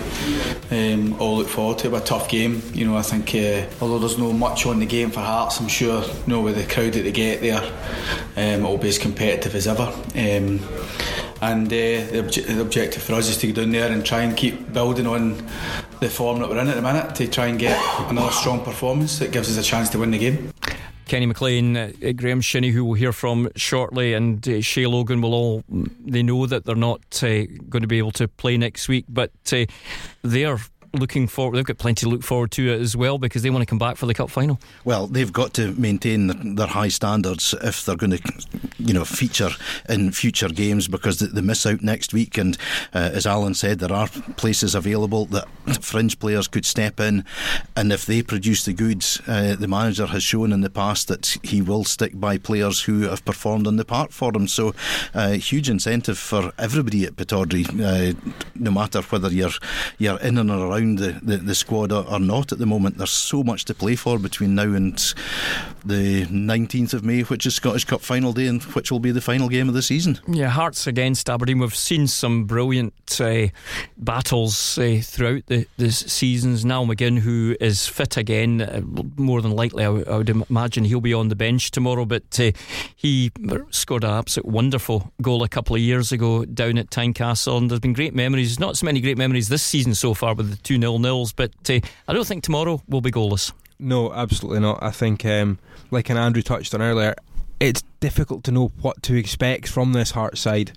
um, 0.71 1.19
all 1.19 1.35
look 1.35 1.49
forward 1.49 1.79
to. 1.79 1.93
A 1.97 1.99
tough 1.99 2.29
game, 2.29 2.61
you 2.73 2.85
know. 2.87 2.95
I 2.95 3.01
think 3.01 3.35
uh, 3.35 3.69
although 3.81 3.99
there's 3.99 4.17
no 4.17 4.31
much 4.31 4.65
on 4.65 4.79
the 4.79 4.85
game 4.85 5.11
for 5.11 5.19
Hearts, 5.19 5.59
I'm 5.59 5.67
sure 5.67 6.01
you 6.01 6.13
know 6.27 6.39
with 6.39 6.55
the 6.55 6.73
crowd 6.73 6.93
that 6.93 7.01
they 7.01 7.11
get 7.11 7.41
there, 7.41 7.61
um, 8.37 8.63
it'll 8.63 8.77
be 8.77 8.87
as 8.87 8.97
competitive 8.97 9.53
as 9.53 9.67
ever. 9.67 9.83
Um, 10.15 10.61
and 11.41 11.67
uh, 11.67 11.75
the, 11.75 12.23
obje- 12.23 12.45
the, 12.45 12.61
objective 12.61 13.03
for 13.03 13.15
us 13.15 13.27
is 13.27 13.37
to 13.39 13.47
go 13.51 13.61
down 13.61 13.71
there 13.71 13.91
and 13.91 14.05
try 14.05 14.21
and 14.21 14.37
keep 14.37 14.71
building 14.71 15.07
on 15.07 15.35
the 15.99 16.09
form 16.09 16.39
that 16.39 16.47
we're 16.47 16.59
in 16.59 16.69
at 16.69 16.75
the 16.75 16.81
minute 16.81 17.15
to 17.15 17.27
try 17.27 17.47
and 17.47 17.59
get 17.59 17.77
another 18.09 18.31
strong 18.31 18.63
performance 18.63 19.19
that 19.19 19.33
gives 19.33 19.49
us 19.49 19.57
a 19.57 19.69
chance 19.69 19.89
to 19.89 19.99
win 19.99 20.11
the 20.11 20.17
game. 20.17 20.53
Kenny 21.05 21.25
McLean, 21.25 21.77
uh, 21.77 21.91
Graeme 22.15 22.41
Shinnie, 22.41 22.69
who 22.69 22.83
we'll 22.83 22.95
hear 22.95 23.13
from 23.13 23.49
shortly, 23.55 24.13
and 24.13 24.47
uh, 24.47 24.61
Shay 24.61 24.87
Logan 24.87 25.21
will 25.21 25.33
all. 25.33 25.63
They 25.69 26.23
know 26.23 26.45
that 26.47 26.65
they're 26.65 26.75
not 26.75 27.01
uh, 27.23 27.45
going 27.69 27.81
to 27.81 27.87
be 27.87 27.97
able 27.97 28.11
to 28.13 28.27
play 28.27 28.57
next 28.57 28.87
week, 28.87 29.05
but 29.07 29.31
uh, 29.53 29.65
they're 30.23 30.59
looking 30.95 31.27
forward. 31.27 31.57
They've 31.57 31.65
got 31.65 31.77
plenty 31.77 32.05
to 32.05 32.09
look 32.09 32.23
forward 32.23 32.51
to 32.51 32.71
as 32.71 32.95
well 32.95 33.17
because 33.17 33.43
they 33.43 33.49
want 33.49 33.61
to 33.61 33.65
come 33.65 33.79
back 33.79 33.97
for 33.97 34.05
the 34.05 34.13
cup 34.13 34.29
final. 34.29 34.59
Well, 34.83 35.07
they've 35.07 35.31
got 35.31 35.53
to 35.55 35.71
maintain 35.73 36.55
their 36.55 36.67
high 36.67 36.89
standards 36.89 37.53
if 37.61 37.85
they're 37.85 37.95
going 37.95 38.17
to, 38.17 38.47
you 38.77 38.93
know, 38.93 39.05
feature 39.05 39.51
in 39.89 40.11
future 40.11 40.49
games 40.49 40.87
because 40.87 41.19
they 41.19 41.41
miss 41.41 41.65
out 41.65 41.81
next 41.81 42.13
week. 42.13 42.37
And 42.37 42.57
uh, 42.93 43.11
as 43.13 43.25
Alan 43.25 43.53
said, 43.53 43.79
there 43.79 43.93
are 43.93 44.07
places 44.37 44.75
available 44.75 45.25
that 45.27 45.47
fringe 45.81 46.19
players 46.19 46.47
could 46.47 46.65
step 46.65 46.99
in, 46.99 47.25
and 47.75 47.91
if 47.91 48.05
they 48.05 48.21
produce 48.21 48.65
the 48.65 48.73
goods, 48.73 49.21
uh, 49.27 49.55
the 49.55 49.67
manager 49.67 50.07
has 50.07 50.23
shown 50.23 50.51
in 50.51 50.61
the 50.61 50.69
past 50.69 51.07
that 51.07 51.37
he 51.43 51.61
will 51.61 51.83
stick 51.83 52.19
by 52.19 52.37
players 52.37 52.81
who 52.81 53.01
have 53.01 53.25
performed 53.25 53.67
on 53.67 53.77
the 53.77 53.85
park 53.85 54.11
for 54.11 54.31
him. 54.33 54.47
So, 54.47 54.73
uh, 55.13 55.31
huge 55.31 55.69
incentive 55.69 56.17
for 56.17 56.51
everybody 56.57 57.05
at 57.05 57.15
Pittodrie, 57.15 57.65
uh, 57.81 58.31
no 58.55 58.71
matter 58.71 59.01
whether 59.01 59.31
you're 59.31 59.51
you're 59.97 60.19
in 60.19 60.37
and 60.37 60.49
around 60.49 60.84
the, 60.95 61.19
the, 61.23 61.37
the 61.37 61.55
squad 61.55 61.91
or, 61.91 62.19
not 62.19 62.51
at 62.51 62.59
the 62.59 62.65
moment. 62.65 62.97
There's 62.97 63.09
so 63.11 63.43
much 63.43 63.65
to 63.65 63.73
play 63.73 63.95
for 63.95 64.19
between 64.19 64.53
now 64.55 64.73
and 64.73 64.97
the 65.83 66.25
19th 66.27 66.93
of 66.93 67.03
May, 67.03 67.21
which 67.21 67.45
is 67.45 67.55
Scottish 67.55 67.85
Cup 67.85 68.01
final 68.01 68.33
day, 68.33 68.47
and 68.47 68.61
which 68.63 68.91
will 68.91 68.99
be 68.99 69.11
the 69.11 69.21
final 69.21 69.49
game 69.49 69.67
of 69.67 69.73
the 69.73 69.81
season. 69.81 70.19
Yeah, 70.27 70.49
Hearts 70.49 70.87
against 70.87 71.29
Aberdeen. 71.29 71.59
We've 71.59 71.75
seen 71.75 72.07
some 72.07 72.45
brilliant 72.45 72.93
uh, 73.19 73.47
battles 73.97 74.77
uh, 74.77 74.99
throughout 75.03 75.45
the, 75.47 75.67
the 75.77 75.91
seasons. 75.91 76.65
Niall 76.65 76.85
McGinn, 76.87 77.19
who 77.19 77.55
is 77.59 77.87
fit 77.87 78.17
again, 78.17 78.61
uh, 78.61 78.81
more 79.17 79.41
than 79.41 79.51
likely, 79.51 79.83
I, 79.83 79.87
w- 79.87 80.05
I 80.07 80.17
would 80.17 80.29
imagine 80.29 80.85
he'll 80.85 81.01
be 81.01 81.13
on 81.13 81.29
the 81.29 81.35
bench 81.35 81.71
tomorrow. 81.71 82.05
But 82.05 82.39
uh, 82.39 82.51
he 82.95 83.31
scored 83.71 84.03
an 84.03 84.11
absolute 84.11 84.45
wonderful 84.45 85.11
goal 85.21 85.43
a 85.43 85.49
couple 85.49 85.75
of 85.75 85.81
years 85.81 86.11
ago 86.11 86.45
down 86.45 86.77
at 86.77 86.89
Tynecastle, 86.89 87.57
and 87.57 87.69
there's 87.69 87.79
been 87.79 87.93
great 87.93 88.13
memories. 88.13 88.59
Not 88.59 88.77
so 88.77 88.85
many 88.85 89.01
great 89.01 89.17
memories 89.17 89.49
this 89.49 89.63
season 89.63 89.95
so 89.95 90.13
far 90.13 90.33
with 90.33 90.61
two 90.65 90.77
nil 90.77 90.99
nils. 90.99 91.31
But 91.31 91.51
uh, 91.69 91.79
I 92.07 92.13
don't 92.13 92.27
think 92.27 92.43
tomorrow 92.43 92.81
will 92.89 93.01
be 93.01 93.11
goalless. 93.11 93.53
No, 93.79 94.11
absolutely 94.11 94.59
not. 94.59 94.81
I 94.81 94.91
think, 94.91 95.25
um, 95.25 95.59
like 95.91 96.09
an 96.09 96.17
Andrew 96.17 96.41
touched 96.41 96.73
on 96.73 96.81
earlier, 96.81 97.13
it's 97.59 97.83
difficult 97.99 98.43
to 98.45 98.51
know 98.51 98.71
what 98.81 99.01
to 99.03 99.15
expect 99.15 99.67
from 99.67 99.93
this 99.93 100.11
Heart 100.11 100.37
side, 100.37 100.73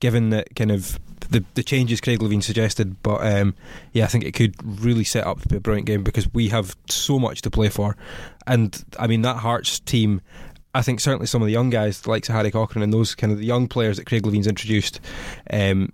given 0.00 0.30
that 0.30 0.54
kind 0.54 0.70
of 0.70 0.98
the 1.30 1.44
the 1.54 1.62
changes 1.62 2.00
Craig 2.00 2.20
Levein 2.20 2.42
suggested. 2.42 3.02
But 3.02 3.26
um, 3.26 3.54
yeah, 3.92 4.04
I 4.04 4.08
think 4.08 4.24
it 4.24 4.32
could 4.32 4.54
really 4.82 5.04
set 5.04 5.26
up 5.26 5.40
to 5.42 5.48
be 5.48 5.56
a 5.56 5.60
brilliant 5.60 5.86
game 5.86 6.02
because 6.02 6.32
we 6.32 6.48
have 6.48 6.76
so 6.88 7.18
much 7.18 7.42
to 7.42 7.50
play 7.50 7.68
for, 7.68 7.96
and 8.46 8.84
I 8.98 9.06
mean 9.06 9.22
that 9.22 9.36
Hearts 9.36 9.80
team. 9.80 10.20
I 10.74 10.80
think 10.80 11.00
certainly 11.00 11.26
some 11.26 11.42
of 11.42 11.46
the 11.46 11.52
young 11.52 11.68
guys, 11.68 12.06
like 12.06 12.24
Harry 12.26 12.50
Cochrane 12.50 12.82
and 12.82 12.94
those 12.94 13.14
kind 13.14 13.30
of 13.30 13.38
the 13.38 13.44
young 13.44 13.68
players 13.68 13.98
that 13.98 14.06
Craig 14.06 14.22
Levein's 14.22 14.46
introduced, 14.46 15.00
um, 15.50 15.92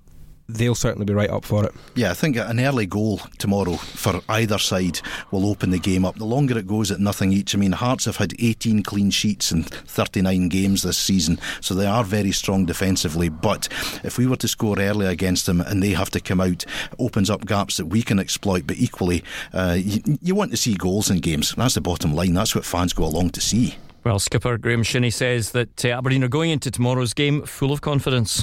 they'll 0.49 0.75
certainly 0.75 1.05
be 1.05 1.13
right 1.13 1.31
up 1.31 1.45
for 1.45 1.65
it. 1.65 1.75
Yeah, 1.95 2.11
I 2.11 2.15
think 2.15 2.37
an 2.37 2.59
early 2.59 2.87
goal 2.87 3.21
tomorrow 3.39 3.75
for 3.75 4.21
either 4.29 4.59
side 4.59 5.01
will 5.31 5.47
open 5.47 5.71
the 5.71 5.79
game 5.79 6.05
up. 6.05 6.17
The 6.17 6.25
longer 6.25 6.57
it 6.59 6.67
goes 6.67 6.91
at 6.91 7.01
nothing 7.01 7.33
each, 7.33 7.55
I 7.55 7.59
mean, 7.59 7.73
Hearts 7.73 8.07
have 8.07 8.17
had 8.17 8.35
18 8.39 8.83
clean 8.83 9.11
sheets 9.11 9.53
in 9.53 9.63
39 9.65 10.49
games 10.49 10.83
this 10.83 10.99
season, 10.99 11.39
so 11.61 11.75
they 11.75 11.87
are 11.87 12.03
very 12.03 12.33
strong 12.33 12.65
defensively. 12.65 13.29
But 13.29 13.69
if 14.05 14.17
we 14.19 14.27
were 14.27 14.37
to 14.37 14.49
score 14.49 14.79
early 14.79 15.07
against 15.07 15.47
them 15.47 15.61
and 15.61 15.83
they 15.83 15.91
have 15.91 16.11
to 16.11 16.21
come 16.21 16.41
out, 16.41 16.65
it 16.65 16.69
opens 16.99 17.31
up 17.31 17.45
gaps 17.47 17.77
that 17.77 17.87
we 17.87 18.03
can 18.03 18.19
exploit. 18.19 18.67
But 18.67 18.79
equally, 18.79 19.23
uh, 19.53 19.77
you, 19.79 20.19
you 20.23 20.35
want 20.35 20.51
to 20.53 20.57
see 20.57 20.75
goals 20.75 21.11
in 21.11 21.19
games. 21.19 21.55
That's 21.57 21.75
the 21.75 21.81
bottom 21.81 22.15
line. 22.15 22.35
That's 22.35 22.55
what 22.55 22.65
fans 22.65 22.93
go 22.93 23.05
along 23.05 23.31
to 23.31 23.41
see. 23.41 23.77
Well, 24.05 24.19
skipper 24.19 24.57
Graeme 24.57 24.85
Shinnie 24.85 25.11
says 25.11 25.51
that 25.51 25.85
uh, 25.85 25.89
Aberdeen 25.89 26.25
are 26.25 26.29
going 26.29 26.51
into 26.51 26.71
tomorrow's 26.71 27.13
game 27.13 27.43
full 27.43 27.73
of 27.73 27.83
confidence. 27.83 28.43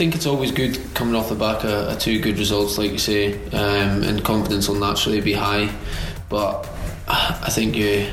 I 0.00 0.02
think 0.02 0.14
it's 0.14 0.24
always 0.24 0.50
good 0.50 0.78
coming 0.94 1.14
off 1.14 1.28
the 1.28 1.34
back 1.34 1.62
of, 1.62 1.70
of 1.70 1.98
two 1.98 2.20
good 2.20 2.38
results, 2.38 2.78
like 2.78 2.90
you 2.90 2.96
say, 2.96 3.34
um, 3.48 4.02
and 4.02 4.24
confidence 4.24 4.66
will 4.66 4.76
naturally 4.76 5.20
be 5.20 5.34
high. 5.34 5.70
But 6.30 6.66
I 7.06 7.50
think 7.50 7.76
you 7.76 8.10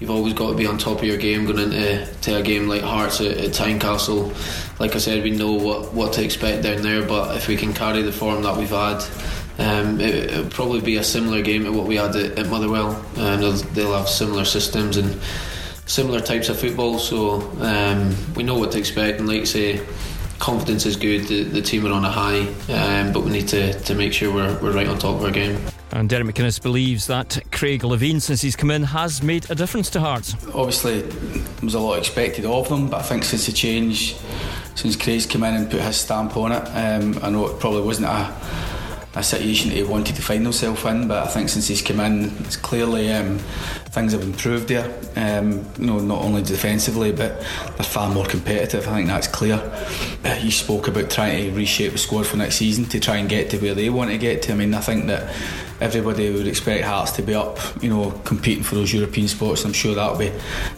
you've 0.00 0.10
always 0.10 0.34
got 0.34 0.50
to 0.50 0.54
be 0.54 0.66
on 0.66 0.76
top 0.76 0.98
of 0.98 1.04
your 1.04 1.16
game 1.16 1.46
going 1.46 1.58
into 1.58 2.06
to 2.20 2.36
a 2.36 2.42
game 2.42 2.68
like 2.68 2.82
Hearts 2.82 3.22
at, 3.22 3.38
at 3.38 3.50
Tynecastle. 3.52 4.78
Like 4.78 4.94
I 4.94 4.98
said, 4.98 5.24
we 5.24 5.30
know 5.30 5.54
what, 5.54 5.94
what 5.94 6.12
to 6.12 6.22
expect 6.22 6.62
down 6.62 6.82
there, 6.82 7.06
but 7.06 7.34
if 7.38 7.48
we 7.48 7.56
can 7.56 7.72
carry 7.72 8.02
the 8.02 8.12
form 8.12 8.42
that 8.42 8.58
we've 8.58 8.68
had, 8.68 9.02
um, 9.58 9.98
it, 9.98 10.30
will 10.36 10.50
probably 10.50 10.82
be 10.82 10.98
a 10.98 11.02
similar 11.02 11.40
game 11.40 11.64
to 11.64 11.72
what 11.72 11.86
we 11.86 11.96
had 11.96 12.14
at, 12.16 12.38
at 12.38 12.48
Motherwell. 12.48 12.96
Um, 13.16 13.40
they'll, 13.40 13.52
they'll 13.52 13.94
have 13.96 14.10
similar 14.10 14.44
systems 14.44 14.98
and 14.98 15.18
similar 15.86 16.20
types 16.20 16.50
of 16.50 16.60
football, 16.60 16.98
so 16.98 17.40
um, 17.62 18.14
we 18.34 18.42
know 18.42 18.58
what 18.58 18.72
to 18.72 18.78
expect. 18.78 19.20
And 19.20 19.26
like 19.26 19.40
I 19.40 19.44
say, 19.44 19.86
confidence 20.40 20.86
is 20.86 20.96
good. 20.96 21.28
The, 21.28 21.44
the 21.44 21.62
team 21.62 21.86
are 21.86 21.92
on 21.92 22.04
a 22.04 22.10
high, 22.10 22.40
um, 22.72 23.12
but 23.12 23.22
we 23.22 23.30
need 23.30 23.46
to, 23.48 23.78
to 23.80 23.94
make 23.94 24.12
sure 24.12 24.34
we're, 24.34 24.58
we're 24.60 24.72
right 24.72 24.88
on 24.88 24.98
top 24.98 25.16
of 25.16 25.24
our 25.24 25.30
game. 25.30 25.60
And 25.92 26.08
Derek 26.08 26.26
McInnes 26.26 26.60
believes 26.60 27.06
that 27.08 27.38
Craig 27.52 27.82
Levein, 27.82 28.20
since 28.20 28.40
he's 28.40 28.56
come 28.56 28.70
in, 28.70 28.82
has 28.82 29.22
made 29.22 29.50
a 29.50 29.54
difference 29.54 29.90
to 29.90 30.00
Hearts. 30.00 30.34
Obviously, 30.54 31.02
there 31.02 31.42
was 31.62 31.74
a 31.74 31.80
lot 31.80 31.98
expected 31.98 32.44
of 32.44 32.68
them, 32.68 32.88
but 32.88 33.00
I 33.00 33.02
think 33.02 33.24
since 33.24 33.46
the 33.46 33.52
change, 33.52 34.16
since 34.74 34.96
Craig's 34.96 35.26
come 35.26 35.44
in 35.44 35.54
and 35.54 35.70
put 35.70 35.80
his 35.80 35.96
stamp 35.96 36.36
on 36.36 36.52
it, 36.52 36.64
um, 36.68 37.18
I 37.22 37.30
know 37.30 37.46
it 37.48 37.60
probably 37.60 37.82
wasn't 37.82 38.06
a 38.06 38.34
a 39.14 39.22
situation 39.22 39.70
that 39.70 39.76
he 39.76 39.82
wanted 39.82 40.14
to 40.16 40.22
find 40.22 40.42
himself 40.42 40.84
in. 40.86 41.08
But 41.08 41.26
I 41.26 41.26
think 41.26 41.48
since 41.48 41.66
he's 41.66 41.82
come 41.82 42.00
in, 42.00 42.32
it's 42.40 42.56
clearly 42.56 43.12
um, 43.12 43.38
things 43.90 44.12
have 44.12 44.22
improved 44.22 44.68
there. 44.68 44.88
Um, 45.16 45.64
you 45.78 45.86
know, 45.86 45.98
not 45.98 46.22
only 46.22 46.42
defensively, 46.42 47.10
but 47.10 47.40
they're 47.40 47.84
far 47.84 48.08
more 48.08 48.26
competitive. 48.26 48.86
I 48.86 48.94
think 48.94 49.08
that's 49.08 49.26
clear. 49.26 49.56
Uh, 50.24 50.34
he 50.34 50.50
spoke 50.50 50.86
about 50.86 51.10
trying 51.10 51.50
to 51.50 51.56
reshape 51.56 51.92
the 51.92 51.98
squad 51.98 52.26
for 52.26 52.36
next 52.36 52.56
season 52.56 52.84
to 52.86 53.00
try 53.00 53.16
and 53.16 53.28
get 53.28 53.50
to 53.50 53.58
where 53.58 53.74
they 53.74 53.90
want 53.90 54.10
to 54.10 54.18
get 54.18 54.42
to. 54.42 54.52
I 54.52 54.56
mean, 54.56 54.74
I 54.74 54.80
think 54.80 55.06
that 55.06 55.34
everybody 55.80 56.30
would 56.30 56.46
expect 56.46 56.84
Hearts 56.84 57.12
to 57.12 57.22
be 57.22 57.34
up, 57.34 57.58
you 57.82 57.90
know, 57.90 58.12
competing 58.24 58.62
for 58.62 58.76
those 58.76 58.92
European 58.92 59.26
spots. 59.26 59.64
I'm 59.64 59.72
sure 59.72 59.94
that'll 59.94 60.18
be 60.18 60.32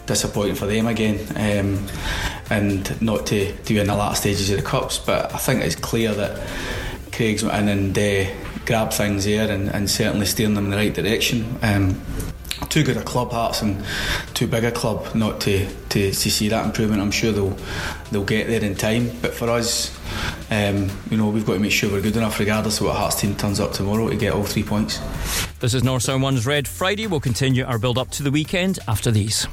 disappointing 0.07 0.55
for 0.55 0.65
them 0.65 0.87
again, 0.87 1.19
um, 1.35 1.85
and 2.49 2.99
not 3.01 3.27
to 3.27 3.53
do 3.63 3.79
in 3.79 3.87
the 3.87 3.95
last 3.95 4.21
stages 4.21 4.49
of 4.49 4.57
the 4.57 4.63
cups. 4.63 4.97
But 4.97 5.33
I 5.33 5.37
think 5.37 5.61
it's 5.61 5.75
clear 5.75 6.13
that 6.13 6.41
Craig's 7.13 7.43
and 7.43 7.97
uh, 7.97 8.25
grab 8.65 8.91
things 8.91 9.25
there 9.25 9.49
and, 9.51 9.69
and, 9.69 9.89
certainly 9.89 10.25
steering 10.25 10.55
them 10.55 10.65
in 10.65 10.71
the 10.71 10.77
right 10.77 10.93
direction. 10.93 11.57
Um, 11.61 12.01
too 12.69 12.83
good 12.83 12.97
a 12.97 13.03
club, 13.03 13.31
Hearts, 13.31 13.61
and 13.61 13.83
too 14.33 14.47
big 14.47 14.63
a 14.63 14.71
club 14.71 15.13
not 15.13 15.41
to, 15.41 15.67
to, 15.89 16.11
to 16.11 16.31
see 16.31 16.47
that 16.49 16.65
improvement. 16.65 17.01
I'm 17.01 17.11
sure 17.11 17.31
they'll 17.31 17.57
they'll 18.11 18.23
get 18.23 18.47
there 18.47 18.63
in 18.63 18.75
time. 18.75 19.11
But 19.21 19.33
for 19.33 19.49
us, 19.49 19.95
um, 20.49 20.89
you 21.09 21.17
know, 21.17 21.29
we've 21.29 21.45
got 21.45 21.53
to 21.53 21.59
make 21.59 21.71
sure 21.71 21.91
we're 21.91 22.01
good 22.01 22.17
enough, 22.17 22.39
regardless 22.39 22.79
of 22.79 22.87
what 22.87 22.95
Hearts 22.95 23.19
team 23.19 23.35
turns 23.35 23.59
up 23.59 23.73
tomorrow, 23.73 24.09
to 24.09 24.15
get 24.15 24.33
all 24.33 24.43
three 24.43 24.63
points. 24.63 24.99
This 25.59 25.73
is 25.73 25.83
North 25.83 26.03
Sound 26.03 26.23
One's 26.23 26.45
Red 26.45 26.67
Friday. 26.67 27.07
We'll 27.07 27.19
continue 27.19 27.63
our 27.63 27.77
build 27.77 27.97
up 27.97 28.09
to 28.11 28.23
the 28.23 28.31
weekend 28.31 28.79
after 28.87 29.11
these. 29.11 29.47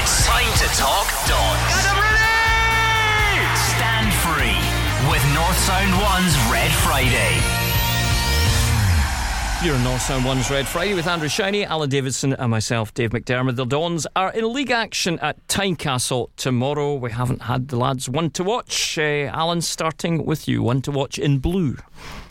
It's 0.00 0.26
time 0.26 0.50
to 0.58 0.66
talk 0.76 1.06
Dons. 1.28 1.74
Stand 3.70 4.12
free 4.24 4.56
with 5.10 5.22
North 5.34 5.58
Sound 5.58 5.92
1's 5.92 6.52
Red 6.52 6.70
Friday. 6.72 7.40
You're 9.62 9.76
in 9.76 9.84
North 9.84 10.00
Sound 10.00 10.24
1's 10.24 10.50
Red 10.50 10.66
Friday 10.66 10.94
with 10.94 11.06
Andrew 11.06 11.28
Shinnie, 11.28 11.64
Alan 11.64 11.90
Davidson, 11.90 12.32
and 12.32 12.50
myself, 12.50 12.94
Dave 12.94 13.10
McDermott. 13.10 13.56
The 13.56 13.66
Dons 13.66 14.06
are 14.16 14.32
in 14.32 14.50
league 14.54 14.70
action 14.70 15.18
at 15.20 15.46
Tynecastle 15.48 16.30
tomorrow. 16.36 16.94
We 16.94 17.10
haven't 17.12 17.42
had 17.42 17.68
the 17.68 17.76
lads 17.76 18.08
one 18.08 18.30
to 18.30 18.44
watch. 18.44 18.98
Uh, 18.98 19.28
Alan, 19.32 19.60
starting 19.60 20.24
with 20.24 20.48
you, 20.48 20.62
one 20.62 20.80
to 20.82 20.90
watch 20.90 21.18
in 21.18 21.38
blue. 21.40 21.76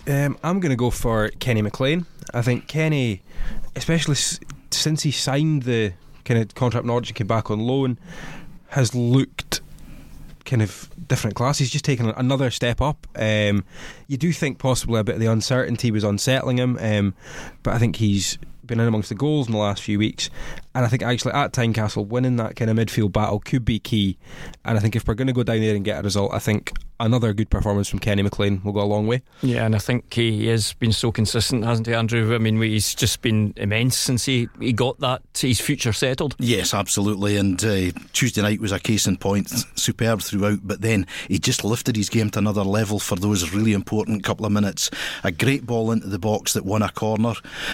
Um, 0.07 0.37
I'm 0.43 0.59
going 0.59 0.71
to 0.71 0.75
go 0.75 0.89
for 0.89 1.29
Kenny 1.39 1.61
McLean. 1.61 2.07
I 2.33 2.41
think 2.41 2.67
Kenny, 2.67 3.21
especially 3.75 4.13
s- 4.13 4.39
since 4.71 5.03
he 5.03 5.11
signed 5.11 5.63
the 5.63 5.93
kind 6.29 6.39
of 6.39 6.53
contract 6.53 6.85
and 6.85 7.15
came 7.15 7.27
back 7.27 7.49
on 7.49 7.59
loan, 7.59 7.97
has 8.69 8.93
looked 8.93 9.61
kind 10.45 10.61
of 10.61 10.89
different 11.07 11.35
class. 11.35 11.57
He's 11.57 11.71
just 11.71 11.83
taken 11.83 12.09
another 12.11 12.51
step 12.51 12.81
up. 12.81 13.07
Um, 13.15 13.65
you 14.07 14.15
do 14.15 14.31
think 14.31 14.59
possibly 14.59 14.99
a 14.99 15.03
bit 15.03 15.15
of 15.15 15.21
the 15.21 15.27
uncertainty 15.27 15.89
was 15.89 16.03
unsettling 16.03 16.57
him, 16.57 16.77
um, 16.79 17.15
but 17.63 17.73
I 17.73 17.79
think 17.79 17.95
he's 17.95 18.37
been 18.69 18.79
in 18.79 18.87
amongst 18.87 19.09
the 19.09 19.15
goals 19.15 19.47
in 19.47 19.53
the 19.53 19.59
last 19.59 19.81
few 19.81 19.99
weeks. 19.99 20.29
And 20.75 20.85
I 20.85 20.87
think 20.87 21.03
actually 21.03 21.33
at 21.33 21.51
Tynecastle, 21.51 22.07
winning 22.07 22.37
that 22.37 22.55
kind 22.55 22.69
of 22.71 22.77
midfield 22.77 23.11
battle 23.11 23.39
could 23.39 23.65
be 23.65 23.79
key. 23.79 24.17
And 24.63 24.77
I 24.77 24.81
think 24.81 24.95
if 24.95 25.07
we're 25.07 25.15
going 25.15 25.27
to 25.27 25.33
go 25.33 25.43
down 25.43 25.61
there 25.61 25.75
and 25.75 25.83
get 25.83 25.99
a 25.99 26.03
result, 26.03 26.33
I 26.33 26.39
think 26.39 26.71
another 26.99 27.33
good 27.33 27.49
performance 27.49 27.87
from 27.87 27.99
Kenny 27.99 28.21
McLean 28.21 28.61
will 28.63 28.73
go 28.73 28.81
a 28.81 28.83
long 28.83 29.07
way. 29.07 29.21
Yeah, 29.41 29.65
and 29.65 29.75
I 29.75 29.79
think 29.79 30.13
he 30.13 30.47
has 30.47 30.73
been 30.73 30.91
so 30.91 31.11
consistent, 31.11 31.63
hasn't 31.63 31.87
he, 31.87 31.93
Andrew? 31.93 32.35
I 32.35 32.37
mean, 32.37 32.61
he's 32.61 32.93
just 32.93 33.21
been 33.21 33.53
immense 33.57 33.97
since 33.97 34.25
he, 34.25 34.47
he 34.59 34.73
got 34.73 34.99
that 34.99 35.21
his 35.37 35.59
future 35.59 35.93
settled. 35.93 36.35
Yes, 36.39 36.73
absolutely. 36.73 37.37
And 37.37 37.63
uh, 37.63 37.91
Tuesday 38.13 38.41
night 38.41 38.59
was 38.59 38.71
a 38.71 38.79
case 38.79 39.07
in 39.07 39.17
point, 39.17 39.49
superb 39.75 40.21
throughout. 40.21 40.59
But 40.63 40.81
then 40.81 41.07
he 41.27 41.39
just 41.39 41.63
lifted 41.63 41.95
his 41.95 42.09
game 42.09 42.29
to 42.31 42.39
another 42.39 42.63
level 42.63 42.99
for 42.99 43.15
those 43.15 43.53
really 43.53 43.73
important 43.73 44.23
couple 44.23 44.45
of 44.45 44.51
minutes. 44.51 44.91
A 45.23 45.31
great 45.31 45.65
ball 45.65 45.91
into 45.91 46.07
the 46.07 46.19
box 46.19 46.53
that 46.53 46.65
won 46.65 46.81
a 46.81 46.91
corner. 46.91 47.33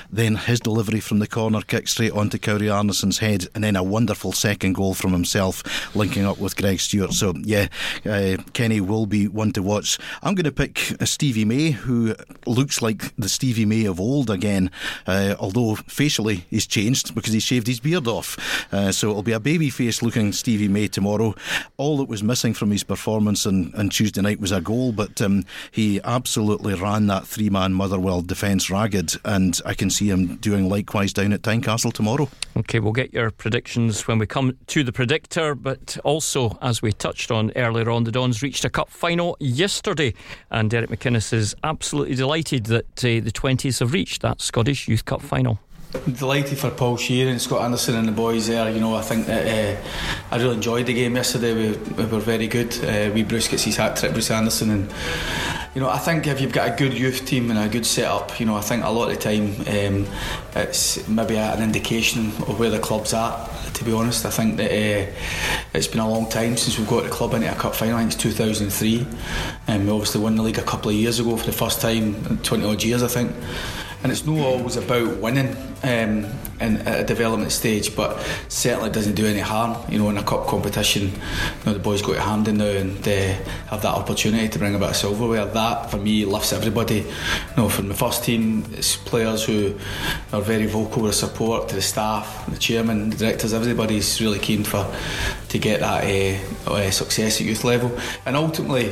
Then 0.09 0.35
his 0.35 0.59
delivery 0.59 0.84
from 0.99 1.19
the 1.19 1.27
corner 1.27 1.61
kick 1.61 1.87
straight 1.87 2.11
onto 2.11 2.37
Kari 2.37 2.67
Arnason's 2.67 3.19
head, 3.19 3.47
and 3.55 3.63
then 3.63 3.75
a 3.75 3.83
wonderful 3.83 4.31
second 4.31 4.73
goal 4.73 4.93
from 4.93 5.11
himself, 5.11 5.95
linking 5.95 6.25
up 6.25 6.37
with 6.37 6.55
Greg 6.55 6.79
Stewart. 6.79 7.13
So 7.13 7.33
yeah, 7.41 7.67
uh, 8.05 8.37
Kenny 8.53 8.81
will 8.81 9.05
be 9.05 9.27
one 9.27 9.51
to 9.53 9.61
watch. 9.61 9.97
I'm 10.23 10.35
going 10.35 10.45
to 10.45 10.51
pick 10.51 10.79
Stevie 11.05 11.45
May, 11.45 11.71
who 11.71 12.15
looks 12.45 12.81
like 12.81 13.15
the 13.15 13.29
Stevie 13.29 13.65
May 13.65 13.85
of 13.85 13.99
old 13.99 14.29
again, 14.29 14.71
uh, 15.07 15.35
although 15.39 15.75
facially 15.75 16.45
he's 16.49 16.67
changed 16.67 17.15
because 17.15 17.33
he 17.33 17.39
shaved 17.39 17.67
his 17.67 17.79
beard 17.79 18.07
off. 18.07 18.37
Uh, 18.71 18.91
so 18.91 19.09
it'll 19.09 19.23
be 19.23 19.31
a 19.31 19.39
baby 19.39 19.69
face 19.69 20.01
looking 20.01 20.31
Stevie 20.31 20.67
May 20.67 20.87
tomorrow. 20.87 21.35
All 21.77 21.97
that 21.97 22.09
was 22.09 22.23
missing 22.23 22.53
from 22.53 22.71
his 22.71 22.83
performance 22.83 23.45
on, 23.45 23.73
on 23.75 23.89
Tuesday 23.89 24.21
night 24.21 24.39
was 24.39 24.51
a 24.51 24.61
goal, 24.61 24.91
but 24.91 25.21
um, 25.21 25.43
he 25.71 25.99
absolutely 26.03 26.73
ran 26.73 27.07
that 27.07 27.27
three 27.27 27.49
man 27.49 27.73
Motherwell 27.73 28.21
defence 28.21 28.69
ragged, 28.69 29.15
and 29.23 29.59
I 29.65 29.73
can 29.73 29.89
see 29.89 30.09
him 30.09 30.35
doing 30.37 30.69
likewise 30.75 31.13
down 31.13 31.31
at 31.31 31.41
Tynecastle 31.41 31.93
tomorrow. 31.93 32.27
Okay, 32.57 32.81
we'll 32.81 32.91
get 32.91 33.13
your 33.13 33.31
predictions 33.31 34.07
when 34.09 34.19
we 34.19 34.27
come 34.27 34.57
to 34.67 34.83
the 34.83 34.91
predictor, 34.91 35.55
but 35.55 35.97
also, 36.03 36.57
as 36.61 36.81
we 36.81 36.91
touched 36.91 37.31
on 37.31 37.53
earlier 37.55 37.89
on, 37.89 38.03
the 38.03 38.11
Dons 38.11 38.41
reached 38.41 38.65
a 38.65 38.69
cup 38.69 38.89
final 38.89 39.37
yesterday, 39.39 40.13
and 40.51 40.69
Derek 40.69 40.89
McInnes 40.89 41.31
is 41.31 41.55
absolutely 41.63 42.15
delighted 42.15 42.65
that 42.65 42.85
uh, 42.99 43.23
the 43.23 43.31
20s 43.31 43.79
have 43.79 43.93
reached 43.93 44.21
that 44.21 44.41
Scottish 44.41 44.89
Youth 44.89 45.05
Cup 45.05 45.21
final. 45.21 45.59
Delighted 46.11 46.57
for 46.57 46.71
Paul 46.71 46.97
Sheerin 46.97 47.31
and 47.31 47.41
Scott 47.41 47.61
Anderson 47.61 47.95
and 47.95 48.05
the 48.05 48.11
boys 48.11 48.47
there. 48.47 48.69
You 48.69 48.81
know, 48.81 48.95
I 48.95 49.01
think 49.01 49.27
that 49.27 49.47
uh, 49.47 49.81
I 50.29 50.37
really 50.37 50.55
enjoyed 50.55 50.87
the 50.87 50.93
game 50.93 51.15
yesterday. 51.15 51.53
We, 51.53 51.77
we 51.93 52.05
were 52.05 52.19
very 52.19 52.47
good. 52.47 52.73
Uh, 52.83 53.13
we 53.13 53.23
Bruce 53.23 53.47
gets 53.47 53.63
his 53.63 53.77
hat 53.77 53.95
trick, 53.95 54.11
Bruce 54.11 54.29
Anderson, 54.29 54.71
and 54.71 54.93
you 55.75 55.81
know, 55.81 55.89
I 55.89 55.97
think 55.97 56.25
if 56.25 56.39
you've 56.39 56.53
got 56.53 56.71
a 56.71 56.75
good 56.75 56.97
youth 56.97 57.25
team 57.25 57.51
and 57.51 57.59
a 57.59 57.67
good 57.67 57.85
setup, 57.85 58.39
you 58.39 58.45
know, 58.45 58.55
I 58.55 58.61
think 58.61 58.85
a 58.85 58.89
lot 58.89 59.11
of 59.11 59.15
the 59.15 59.21
time 59.21 59.51
um, 59.67 60.07
it's 60.55 61.05
maybe 61.09 61.35
an 61.35 61.61
indication 61.61 62.27
of 62.27 62.57
where 62.57 62.69
the 62.69 62.79
club's 62.79 63.13
at. 63.13 63.51
To 63.73 63.83
be 63.83 63.91
honest, 63.91 64.25
I 64.25 64.29
think 64.29 64.55
that 64.55 64.71
uh, 64.71 65.11
it's 65.73 65.87
been 65.87 65.99
a 65.99 66.09
long 66.09 66.29
time 66.29 66.55
since 66.55 66.77
we've 66.77 66.87
got 66.87 67.03
the 67.03 67.09
club 67.09 67.33
into 67.33 67.51
a 67.51 67.55
cup 67.55 67.75
final. 67.75 67.99
It's 67.99 68.15
2003, 68.15 69.05
and 69.67 69.85
we 69.85 69.91
obviously 69.91 70.21
won 70.21 70.37
the 70.37 70.43
league 70.43 70.57
a 70.57 70.63
couple 70.63 70.91
of 70.91 70.95
years 70.95 71.19
ago 71.19 71.35
for 71.35 71.45
the 71.45 71.51
first 71.51 71.81
time 71.81 72.15
in 72.25 72.37
20 72.37 72.63
odd 72.63 72.81
years, 72.81 73.03
I 73.03 73.07
think 73.07 73.33
and 74.05 74.11
it's 74.11 74.23
not 74.27 74.37
always 74.37 74.77
about 74.77 75.17
winning 75.17 75.57
um, 75.85 76.31
in, 76.59 76.77
at 76.87 77.01
a 77.01 77.03
development 77.03 77.51
stage, 77.51 77.95
but 77.95 78.25
certainly 78.47 78.89
doesn't 78.89 79.15
do 79.15 79.25
any 79.25 79.39
harm. 79.39 79.77
You 79.91 79.99
know, 79.99 80.09
in 80.09 80.17
a 80.17 80.23
cup 80.23 80.47
competition, 80.47 81.03
you 81.03 81.65
know, 81.65 81.73
the 81.73 81.79
boys 81.79 82.01
go 82.01 82.13
to 82.13 82.21
Hampden 82.21 82.57
now 82.57 82.65
and 82.65 82.97
uh, 83.07 83.33
have 83.69 83.81
that 83.81 83.95
opportunity 83.95 84.49
to 84.49 84.59
bring 84.59 84.75
a 84.75 84.79
bit 84.79 84.89
of 84.89 84.95
silverware. 84.95 85.45
That 85.45 85.91
for 85.91 85.97
me 85.97 86.25
lifts 86.25 86.53
everybody. 86.53 86.99
You 86.99 87.55
know, 87.57 87.69
from 87.69 87.87
the 87.87 87.93
first 87.93 88.23
team, 88.23 88.65
it's 88.71 88.95
players 88.95 89.45
who 89.45 89.75
are 90.33 90.41
very 90.41 90.65
vocal 90.65 91.03
with 91.03 91.15
support 91.15 91.69
to 91.69 91.75
the 91.75 91.81
staff, 91.81 92.45
the 92.47 92.57
chairman, 92.57 93.09
the 93.09 93.17
directors. 93.17 93.53
Everybody's 93.53 94.21
really 94.21 94.39
keen 94.39 94.63
for 94.63 94.85
to 95.49 95.59
get 95.59 95.79
that 95.79 96.03
uh, 96.03 96.71
uh, 96.71 96.91
success 96.91 97.39
at 97.39 97.47
youth 97.47 97.63
level, 97.63 97.97
and 98.25 98.35
ultimately 98.35 98.89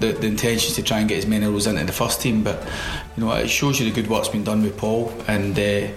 the, 0.00 0.16
the 0.20 0.26
intention 0.26 0.68
is 0.68 0.76
to 0.76 0.82
try 0.82 1.00
and 1.00 1.08
get 1.08 1.18
as 1.18 1.26
many 1.26 1.44
those 1.46 1.66
into 1.66 1.84
the 1.84 1.92
first 1.92 2.20
team. 2.20 2.42
But 2.42 2.62
you 3.16 3.24
know, 3.24 3.32
it 3.32 3.48
shows 3.48 3.80
you 3.80 3.90
the 3.90 3.94
good 3.94 4.10
work's 4.10 4.28
been 4.28 4.44
done 4.44 4.62
with 4.62 4.76
Paul, 4.76 5.12
and 5.28 5.58
uh, 5.58 5.88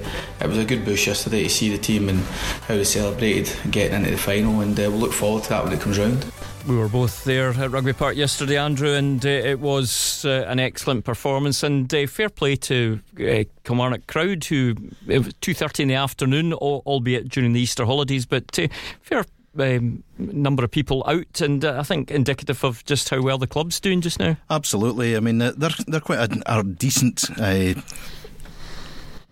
it 0.41 0.47
was 0.47 0.57
a 0.57 0.65
good 0.65 0.85
boost 0.85 1.07
yesterday 1.07 1.43
to 1.43 1.49
see 1.49 1.69
the 1.69 1.77
team 1.77 2.09
and 2.09 2.19
how 2.67 2.75
they 2.75 2.83
celebrated 2.83 3.53
getting 3.71 3.97
into 3.97 4.11
the 4.11 4.17
final, 4.17 4.61
and 4.61 4.79
uh, 4.79 4.83
we'll 4.83 4.99
look 4.99 5.13
forward 5.13 5.43
to 5.43 5.49
that 5.49 5.63
when 5.63 5.73
it 5.73 5.79
comes 5.79 5.97
round. 5.97 6.25
We 6.67 6.75
were 6.75 6.89
both 6.89 7.23
there 7.23 7.51
at 7.51 7.71
Rugby 7.71 7.93
Park 7.93 8.17
yesterday, 8.17 8.57
Andrew, 8.57 8.91
and 8.93 9.25
uh, 9.25 9.29
it 9.29 9.61
was 9.61 10.25
uh, 10.25 10.43
an 10.49 10.59
excellent 10.59 11.05
performance. 11.05 11.63
And 11.63 11.93
uh, 11.93 12.07
fair 12.07 12.27
play 12.27 12.57
to 12.57 12.99
uh, 13.21 13.43
Kilmarnock 13.63 14.05
crowd, 14.07 14.43
who 14.43 14.75
it 15.07 15.19
was 15.19 15.33
two 15.39 15.53
thirty 15.53 15.83
in 15.83 15.89
the 15.89 15.95
afternoon, 15.95 16.51
albeit 16.51 17.29
during 17.29 17.53
the 17.53 17.61
Easter 17.61 17.85
holidays, 17.85 18.25
but 18.25 18.59
uh, 18.59 18.67
fair 19.01 19.23
um, 19.57 20.03
number 20.17 20.63
of 20.63 20.71
people 20.71 21.03
out, 21.07 21.41
and 21.41 21.63
uh, 21.63 21.77
I 21.79 21.83
think 21.83 22.11
indicative 22.11 22.63
of 22.63 22.83
just 22.85 23.09
how 23.09 23.21
well 23.21 23.37
the 23.37 23.47
club's 23.47 23.79
doing 23.79 24.01
just 24.01 24.19
now. 24.19 24.35
Absolutely. 24.49 25.15
I 25.15 25.19
mean, 25.19 25.41
uh, 25.41 25.53
they're 25.55 25.71
they're 25.87 25.99
quite 26.01 26.19
a, 26.19 26.59
a 26.59 26.63
decent. 26.63 27.29
Uh, 27.39 27.75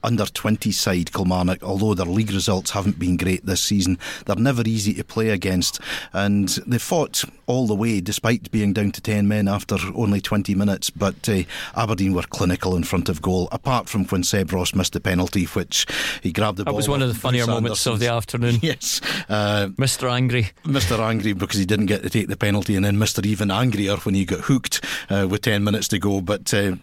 under 0.06 0.26
20 0.26 0.72
side 0.72 1.12
Kilmarnock, 1.12 1.64
although 1.64 1.96
their 1.96 2.06
league 2.06 2.32
results 2.32 2.72
haven't 2.72 3.00
been 3.00 3.18
great 3.18 3.46
this 3.46 3.62
season. 3.62 3.98
They're 4.26 4.36
never 4.36 4.62
easy 4.66 4.94
to 4.94 5.04
play 5.04 5.30
against, 5.30 5.80
and 6.14 6.48
they 6.68 6.78
fought 6.78 7.24
all 7.48 7.68
the 7.68 7.76
way, 7.76 8.02
despite 8.02 8.52
being 8.52 8.74
down 8.74 8.92
to 8.92 9.02
10 9.02 9.28
men 9.28 9.48
after 9.48 9.78
only 9.94 10.22
20 10.22 10.56
minutes. 10.56 10.90
But 10.90 11.28
uh, 11.30 11.44
Aberdeen 11.76 12.14
were 12.14 12.24
clinical 12.24 12.76
in 12.76 12.84
front 12.84 13.10
of 13.10 13.22
goal, 13.22 13.48
apart 13.52 13.90
from 13.90 14.06
when 14.06 14.24
Seb 14.24 14.52
Ross 14.52 14.74
missed 14.74 14.94
the 14.94 15.00
penalty, 15.00 15.46
which 15.46 15.86
he 16.22 16.32
grabbed 16.32 16.58
the 16.58 16.64
that 16.64 16.72
ball. 16.72 16.74
That 16.74 16.78
was 16.78 16.90
one 16.90 17.02
of 17.02 17.10
the 17.10 17.16
funnier 17.16 17.48
moments 17.48 17.86
of 17.86 18.00
the 18.00 18.08
afternoon. 18.08 18.60
Yes. 18.66 19.00
Uh, 19.30 19.68
Mr. 19.78 20.10
Angry. 20.10 20.50
Mr. 20.64 20.98
Angry 20.98 21.34
because 21.34 21.60
he 21.60 21.66
didn't 21.66 21.86
get 21.86 22.02
to 22.02 22.10
take 22.10 22.30
the 22.30 22.38
penalty, 22.38 22.76
and 22.76 22.84
then 22.84 22.96
Mr. 22.96 23.24
Even 23.24 23.52
Angrier 23.52 23.98
when 23.98 24.16
he 24.16 24.26
got 24.26 24.40
hooked 24.40 24.84
uh, 25.10 25.28
with 25.30 25.42
10 25.42 25.64
minutes 25.64 25.88
to 25.90 26.00
go. 26.00 26.20
But 26.20 26.52
uh, 26.52 26.76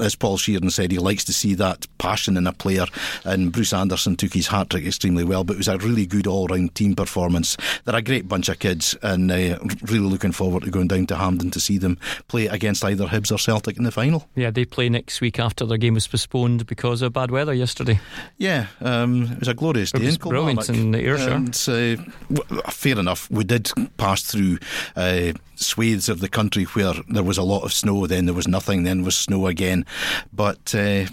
as 0.00 0.14
Paul 0.14 0.38
Sheerin 0.38 0.72
said, 0.72 0.92
he 0.92 0.98
likes 0.98 1.24
to 1.24 1.32
see 1.32 1.54
that 1.54 1.86
passion 1.98 2.38
in 2.38 2.46
a 2.46 2.52
player, 2.52 2.86
and 3.24 3.52
Bruce 3.52 3.74
Anderson 3.74 4.16
took 4.16 4.32
his 4.32 4.46
hat 4.46 4.70
trick 4.70 4.86
extremely 4.86 5.24
well, 5.24 5.44
but 5.44 5.54
it 5.54 5.58
was 5.58 5.68
a 5.68 5.78
really 5.78 6.06
good 6.06 6.26
all 6.26 6.46
round 6.46 6.74
team 6.74 6.94
performance. 6.94 7.56
They're 7.84 7.96
a 7.96 8.02
great 8.02 8.28
bunch 8.28 8.48
of 8.48 8.58
kids, 8.58 8.96
and 9.02 9.30
uh, 9.30 9.58
really 10.06 10.14
looking 10.14 10.32
forward 10.32 10.62
to 10.64 10.70
going 10.70 10.88
down 10.88 11.06
to 11.06 11.16
Hampden 11.16 11.50
to 11.50 11.60
see 11.60 11.78
them 11.78 11.98
play 12.28 12.46
against 12.46 12.84
either 12.84 13.06
Hibs 13.06 13.32
or 13.32 13.38
Celtic 13.38 13.76
in 13.76 13.84
the 13.84 13.90
final. 13.90 14.28
Yeah, 14.34 14.50
they 14.50 14.64
play 14.64 14.88
next 14.88 15.20
week 15.20 15.38
after 15.38 15.66
their 15.66 15.78
game 15.78 15.94
was 15.94 16.06
postponed 16.06 16.66
because 16.66 17.02
of 17.02 17.12
bad 17.12 17.30
weather 17.30 17.54
yesterday. 17.54 18.00
Yeah, 18.38 18.66
um, 18.80 19.24
it 19.32 19.38
was 19.40 19.48
a 19.48 19.54
glorious 19.54 19.92
it 19.92 19.98
day 19.98 20.06
was 20.06 20.18
brilliant 20.18 20.68
in 20.68 20.94
Ayrshire. 20.94 21.30
And, 21.30 21.48
uh, 21.68 22.70
fair 22.70 22.98
enough, 22.98 23.30
we 23.30 23.44
did 23.44 23.70
pass 23.96 24.22
through 24.22 24.58
uh, 24.94 25.32
swathes 25.56 26.08
of 26.08 26.20
the 26.20 26.28
country 26.28 26.64
where 26.64 26.94
there 27.08 27.22
was 27.22 27.38
a 27.38 27.42
lot 27.42 27.64
of 27.64 27.72
snow, 27.72 28.06
then 28.06 28.26
there 28.26 28.34
was 28.34 28.48
nothing, 28.48 28.82
then 28.82 29.02
was 29.02 29.16
snow 29.16 29.46
again. 29.46 29.84
But 30.32 30.74
uh, 30.74 31.06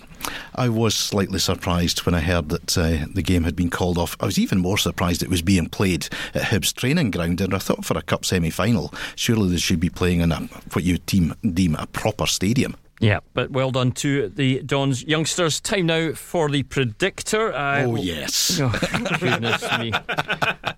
I 0.55 0.69
was 0.69 0.95
slightly 0.95 1.39
surprised 1.39 2.05
when 2.05 2.15
I 2.15 2.19
heard 2.19 2.49
that 2.49 2.77
uh, 2.77 3.05
the 3.13 3.21
game 3.21 3.43
had 3.43 3.55
been 3.55 3.69
called 3.69 3.97
off. 3.97 4.15
I 4.19 4.25
was 4.25 4.39
even 4.39 4.59
more 4.59 4.77
surprised 4.77 5.23
it 5.23 5.29
was 5.29 5.41
being 5.41 5.69
played 5.69 6.07
at 6.33 6.43
Hibs 6.43 6.73
training 6.73 7.11
ground, 7.11 7.41
and 7.41 7.53
I 7.53 7.57
thought 7.57 7.85
for 7.85 7.97
a 7.97 8.01
cup 8.01 8.25
semi 8.25 8.49
final, 8.49 8.93
surely 9.15 9.49
they 9.49 9.57
should 9.57 9.79
be 9.79 9.89
playing 9.89 10.21
in 10.21 10.31
a, 10.31 10.41
what 10.73 10.83
you 10.83 10.97
team 10.97 11.35
deem 11.41 11.75
a 11.75 11.87
proper 11.87 12.25
stadium. 12.25 12.75
Yeah, 13.03 13.19
but 13.33 13.51
well 13.51 13.69
done 13.69 13.91
to 13.93 14.29
the 14.29 14.61
Dons 14.61 15.03
youngsters. 15.03 15.59
Time 15.59 15.87
now 15.87 16.13
for 16.13 16.47
the 16.47 16.63
predictor. 16.63 17.51
Uh, 17.53 17.83
oh, 17.83 17.95
yes. 17.95 18.61
Oh, 18.63 19.17
goodness 19.19 19.61
me. 19.79 19.91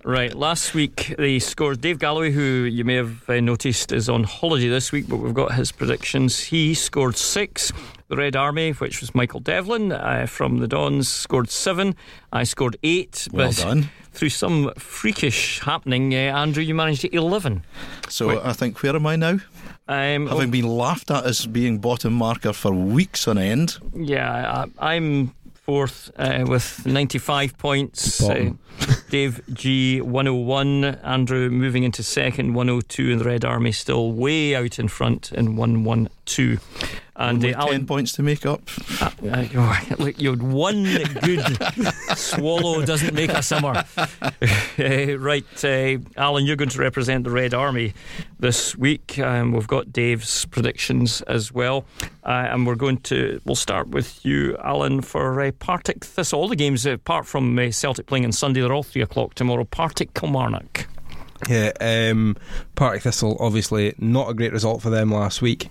Right, 0.03 0.33
last 0.33 0.73
week 0.73 1.13
they 1.19 1.37
scored 1.37 1.81
Dave 1.81 1.99
Galloway, 1.99 2.31
who 2.31 2.63
you 2.63 2.83
may 2.83 2.95
have 2.95 3.29
uh, 3.29 3.39
noticed 3.39 3.91
is 3.91 4.09
on 4.09 4.23
holiday 4.23 4.69
this 4.69 4.91
week, 4.91 5.07
but 5.07 5.17
we've 5.17 5.35
got 5.35 5.53
his 5.53 5.71
predictions. 5.71 6.39
He 6.39 6.73
scored 6.73 7.15
six. 7.15 7.71
The 8.07 8.17
Red 8.17 8.35
Army, 8.35 8.71
which 8.71 9.01
was 9.01 9.15
Michael 9.15 9.39
Devlin 9.39 9.91
uh, 9.91 10.27
from 10.27 10.59
the 10.59 10.67
Dons, 10.67 11.07
scored 11.07 11.49
seven. 11.49 11.95
I 12.31 12.43
scored 12.43 12.77
eight. 12.83 13.27
Well 13.31 13.49
but 13.49 13.57
done. 13.57 13.89
Through 14.11 14.29
some 14.29 14.71
freakish 14.77 15.59
happening, 15.61 16.13
uh, 16.13 16.17
Andrew, 16.17 16.63
you 16.63 16.75
managed 16.75 17.01
to 17.01 17.13
11. 17.13 17.63
So 18.07 18.27
Wait. 18.27 18.39
I 18.43 18.53
think, 18.53 18.81
where 18.81 18.95
am 18.95 19.07
I 19.07 19.15
now? 19.15 19.39
Um, 19.87 20.27
Having 20.27 20.51
been 20.51 20.67
laughed 20.67 21.11
at 21.11 21.25
as 21.25 21.45
being 21.47 21.79
bottom 21.79 22.13
marker 22.13 22.53
for 22.53 22.73
weeks 22.73 23.27
on 23.27 23.37
end. 23.37 23.77
Yeah, 23.93 24.65
I, 24.79 24.93
I'm 24.93 25.33
fourth 25.53 26.11
uh, 26.17 26.45
with 26.47 26.85
95 26.85 27.57
points. 27.57 28.21
Uh, 28.21 28.51
Dave 29.09 29.41
G 29.53 30.01
101. 30.01 30.83
Andrew 30.83 31.49
moving 31.49 31.83
into 31.83 32.03
second 32.03 32.53
102, 32.53 33.11
and 33.11 33.21
the 33.21 33.25
Red 33.25 33.45
Army 33.45 33.71
still 33.71 34.11
way 34.11 34.55
out 34.55 34.79
in 34.79 34.87
front 34.87 35.31
in 35.31 35.55
112. 35.55 36.59
And 37.17 37.37
Only 37.37 37.53
uh, 37.53 37.61
Alan, 37.61 37.71
ten 37.71 37.85
points 37.87 38.11
to 38.13 38.23
make 38.23 38.45
up. 38.45 38.61
Uh, 38.99 39.09
uh, 39.23 39.79
look, 39.99 40.19
you 40.19 40.33
one 40.33 40.83
good 41.21 41.57
swallow 42.17 42.83
doesn't 42.83 43.13
make 43.13 43.29
a 43.29 43.41
summer. 43.41 43.85
uh, 43.97 44.01
right, 45.17 45.63
uh, 45.63 45.97
Alan, 46.17 46.45
you're 46.45 46.57
going 46.57 46.69
to 46.69 46.79
represent 46.79 47.23
the 47.23 47.31
Red 47.31 47.53
Army 47.53 47.93
this 48.39 48.75
week. 48.75 49.17
Um, 49.17 49.53
we've 49.53 49.67
got 49.67 49.93
Dave's 49.93 50.43
predictions 50.45 51.21
as 51.21 51.53
well, 51.53 51.85
uh, 52.25 52.49
and 52.49 52.67
we're 52.67 52.75
going 52.75 52.97
to. 53.03 53.39
We'll 53.45 53.55
start 53.55 53.87
with 53.87 54.25
you, 54.25 54.57
Alan, 54.57 54.99
for 55.01 55.41
uh, 55.41 55.51
Partick 55.51 56.03
Thistle. 56.03 56.41
All 56.41 56.49
the 56.49 56.57
games, 56.57 56.85
apart 56.85 57.25
from 57.27 57.71
Celtic 57.71 58.07
playing 58.07 58.25
on 58.25 58.33
Sunday, 58.33 58.59
they're 58.59 58.73
all 58.73 58.83
three 58.83 59.04
o'clock 59.05 59.35
tomorrow. 59.35 59.63
Partick 59.63 60.13
Kilmarnock. 60.13 60.87
Yeah, 61.49 61.71
um, 61.79 62.35
Partick 62.75 63.03
Thistle, 63.03 63.37
obviously 63.39 63.93
not 63.97 64.29
a 64.29 64.33
great 64.33 64.51
result 64.51 64.81
for 64.81 64.89
them 64.89 65.11
last 65.11 65.41
week. 65.41 65.69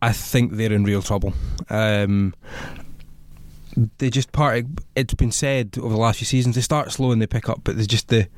I 0.00 0.12
think 0.12 0.52
they're 0.52 0.72
in 0.72 0.84
real 0.84 1.02
trouble. 1.02 1.32
Um, 1.70 2.34
they 3.98 4.10
just 4.10 4.32
part. 4.32 4.64
It's 4.96 5.14
been 5.14 5.32
said 5.32 5.76
over 5.78 5.90
the 5.90 6.00
last 6.00 6.18
few 6.18 6.26
seasons 6.26 6.54
they 6.54 6.60
start 6.60 6.92
slow 6.92 7.12
and 7.12 7.20
they 7.20 7.26
pick 7.26 7.48
up, 7.48 7.60
but 7.64 7.76
there's 7.76 7.86
just 7.86 8.08
the 8.08 8.28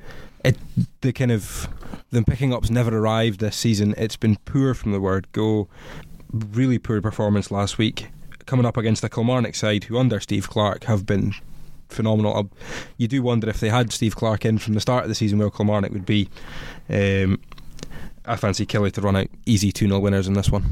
it 0.45 0.57
the 1.01 1.13
kind 1.13 1.33
of 1.33 1.69
them 2.11 2.25
picking 2.25 2.53
up's 2.53 2.71
never 2.71 2.97
arrived 2.97 3.41
this 3.41 3.57
season. 3.57 3.95
It's 3.97 4.17
been 4.17 4.37
poor 4.45 4.75
from 4.75 4.93
the 4.93 5.01
word 5.01 5.31
go. 5.33 5.69
Really 6.33 6.79
poor 6.79 7.01
performance 7.01 7.51
last 7.51 7.77
week, 7.79 8.09
coming 8.47 8.67
up 8.67 8.77
against 8.77 9.03
the 9.03 9.09
Kilmarnock 9.09 9.55
side, 9.55 9.85
who 9.85 9.99
under 9.99 10.21
Steve 10.21 10.49
Clark 10.49 10.85
have 10.85 11.05
been 11.05 11.35
phenomenal. 11.91 12.51
You 12.97 13.09
do 13.09 13.23
wonder 13.23 13.49
if 13.49 13.61
they 13.61 13.69
had 13.69 13.93
Steve 13.93 14.17
Clark 14.17 14.45
in 14.45 14.59
from 14.59 14.75
the 14.75 14.81
start 14.81 15.05
of 15.05 15.09
the 15.09 15.15
season, 15.15 15.39
where 15.39 15.51
Kilmarnock 15.51 15.93
would 15.93 16.07
be. 16.07 16.29
Um, 16.89 17.41
I 18.25 18.37
fancy 18.37 18.67
Killie 18.67 18.93
to 18.93 19.01
run 19.01 19.17
out 19.17 19.29
easy 19.47 19.73
2 19.73 19.89
0 19.89 19.99
winners 19.99 20.29
in 20.29 20.35
this 20.35 20.51
one. 20.51 20.65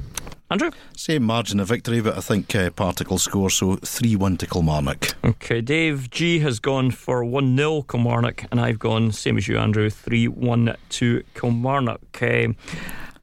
Andrew? 0.51 0.71
Same 0.97 1.25
margin 1.25 1.61
of 1.61 1.69
victory, 1.69 2.01
but 2.01 2.17
I 2.17 2.21
think 2.21 2.55
uh, 2.55 2.71
Partick'll 2.71 3.19
score, 3.19 3.51
so 3.51 3.77
3 3.77 4.17
1 4.17 4.39
to 4.39 4.47
Kilmarnock. 4.47 5.15
Okay, 5.25 5.61
Dave 5.61 6.11
G 6.11 6.39
has 6.39 6.59
gone 6.59 6.91
for 6.91 7.23
1 7.23 7.57
0 7.57 7.83
Kilmarnock, 7.83 8.45
and 8.51 8.61
I've 8.61 8.79
gone, 8.79 9.13
same 9.13 9.37
as 9.37 9.47
you, 9.47 9.59
Andrew, 9.59 9.91
3 9.91 10.29
1 10.29 10.77
to 10.91 11.23
Kilmarnock. 11.35 12.01
Okay. 12.15 12.55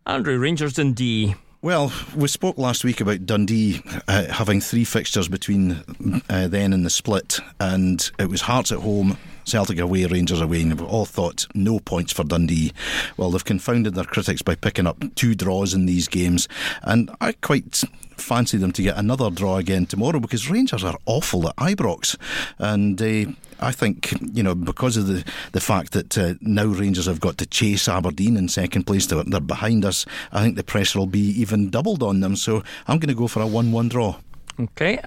Andrew, 0.05 0.37
Rangers 0.37 0.73
Dundee. 0.73 1.35
Well, 1.61 1.91
we 2.15 2.27
spoke 2.27 2.59
last 2.59 2.83
week 2.83 3.01
about 3.01 3.25
Dundee 3.25 3.81
uh, 4.07 4.25
having 4.25 4.61
three 4.61 4.83
fixtures 4.83 5.27
between 5.27 5.83
uh, 6.29 6.47
then 6.47 6.73
and 6.73 6.85
the 6.85 6.91
split, 6.91 7.39
and 7.59 8.11
it 8.19 8.29
was 8.29 8.41
Hearts 8.41 8.71
at 8.71 8.79
home, 8.79 9.17
Celtic 9.45 9.79
away, 9.79 10.05
Rangers 10.05 10.41
away, 10.41 10.61
and 10.61 10.79
we 10.79 10.85
all 10.85 11.05
thought 11.05 11.47
no 11.55 11.79
points 11.79 12.13
for 12.13 12.23
Dundee. 12.23 12.71
Well, 13.17 13.31
they've 13.31 13.43
confounded 13.43 13.95
their 13.95 14.03
critics 14.03 14.43
by 14.43 14.53
picking 14.53 14.85
up 14.85 15.03
two 15.15 15.33
draws 15.33 15.73
in 15.73 15.87
these 15.87 16.07
games, 16.07 16.47
and 16.83 17.09
I 17.19 17.31
quite 17.31 17.83
fancy 18.17 18.57
them 18.57 18.71
to 18.73 18.81
get 18.81 18.97
another 18.97 19.29
draw 19.29 19.57
again 19.57 19.85
tomorrow 19.85 20.19
because 20.19 20.49
Rangers 20.49 20.83
are 20.83 20.97
awful 21.05 21.47
at 21.47 21.55
Ibrox, 21.57 22.17
and 22.59 23.01
uh, 23.01 23.31
I 23.59 23.71
think 23.71 24.13
you 24.33 24.43
know 24.43 24.55
because 24.55 24.97
of 24.97 25.07
the 25.07 25.23
the 25.51 25.59
fact 25.61 25.93
that 25.93 26.17
uh, 26.17 26.33
now 26.41 26.65
Rangers 26.65 27.05
have 27.05 27.19
got 27.19 27.37
to 27.39 27.45
chase 27.45 27.87
Aberdeen 27.87 28.37
in 28.37 28.47
second 28.49 28.83
place, 28.85 29.05
they're, 29.07 29.23
they're 29.23 29.39
behind 29.39 29.85
us. 29.85 30.05
I 30.31 30.41
think 30.43 30.55
the 30.55 30.63
pressure 30.63 30.99
will 30.99 31.07
be 31.07 31.29
even 31.41 31.69
doubled 31.69 32.03
on 32.03 32.19
them. 32.19 32.35
So 32.35 32.63
I'm 32.87 32.99
going 32.99 33.09
to 33.09 33.15
go 33.15 33.27
for 33.27 33.41
a 33.41 33.47
one-one 33.47 33.89
draw. 33.89 34.17
Okay, 34.59 34.99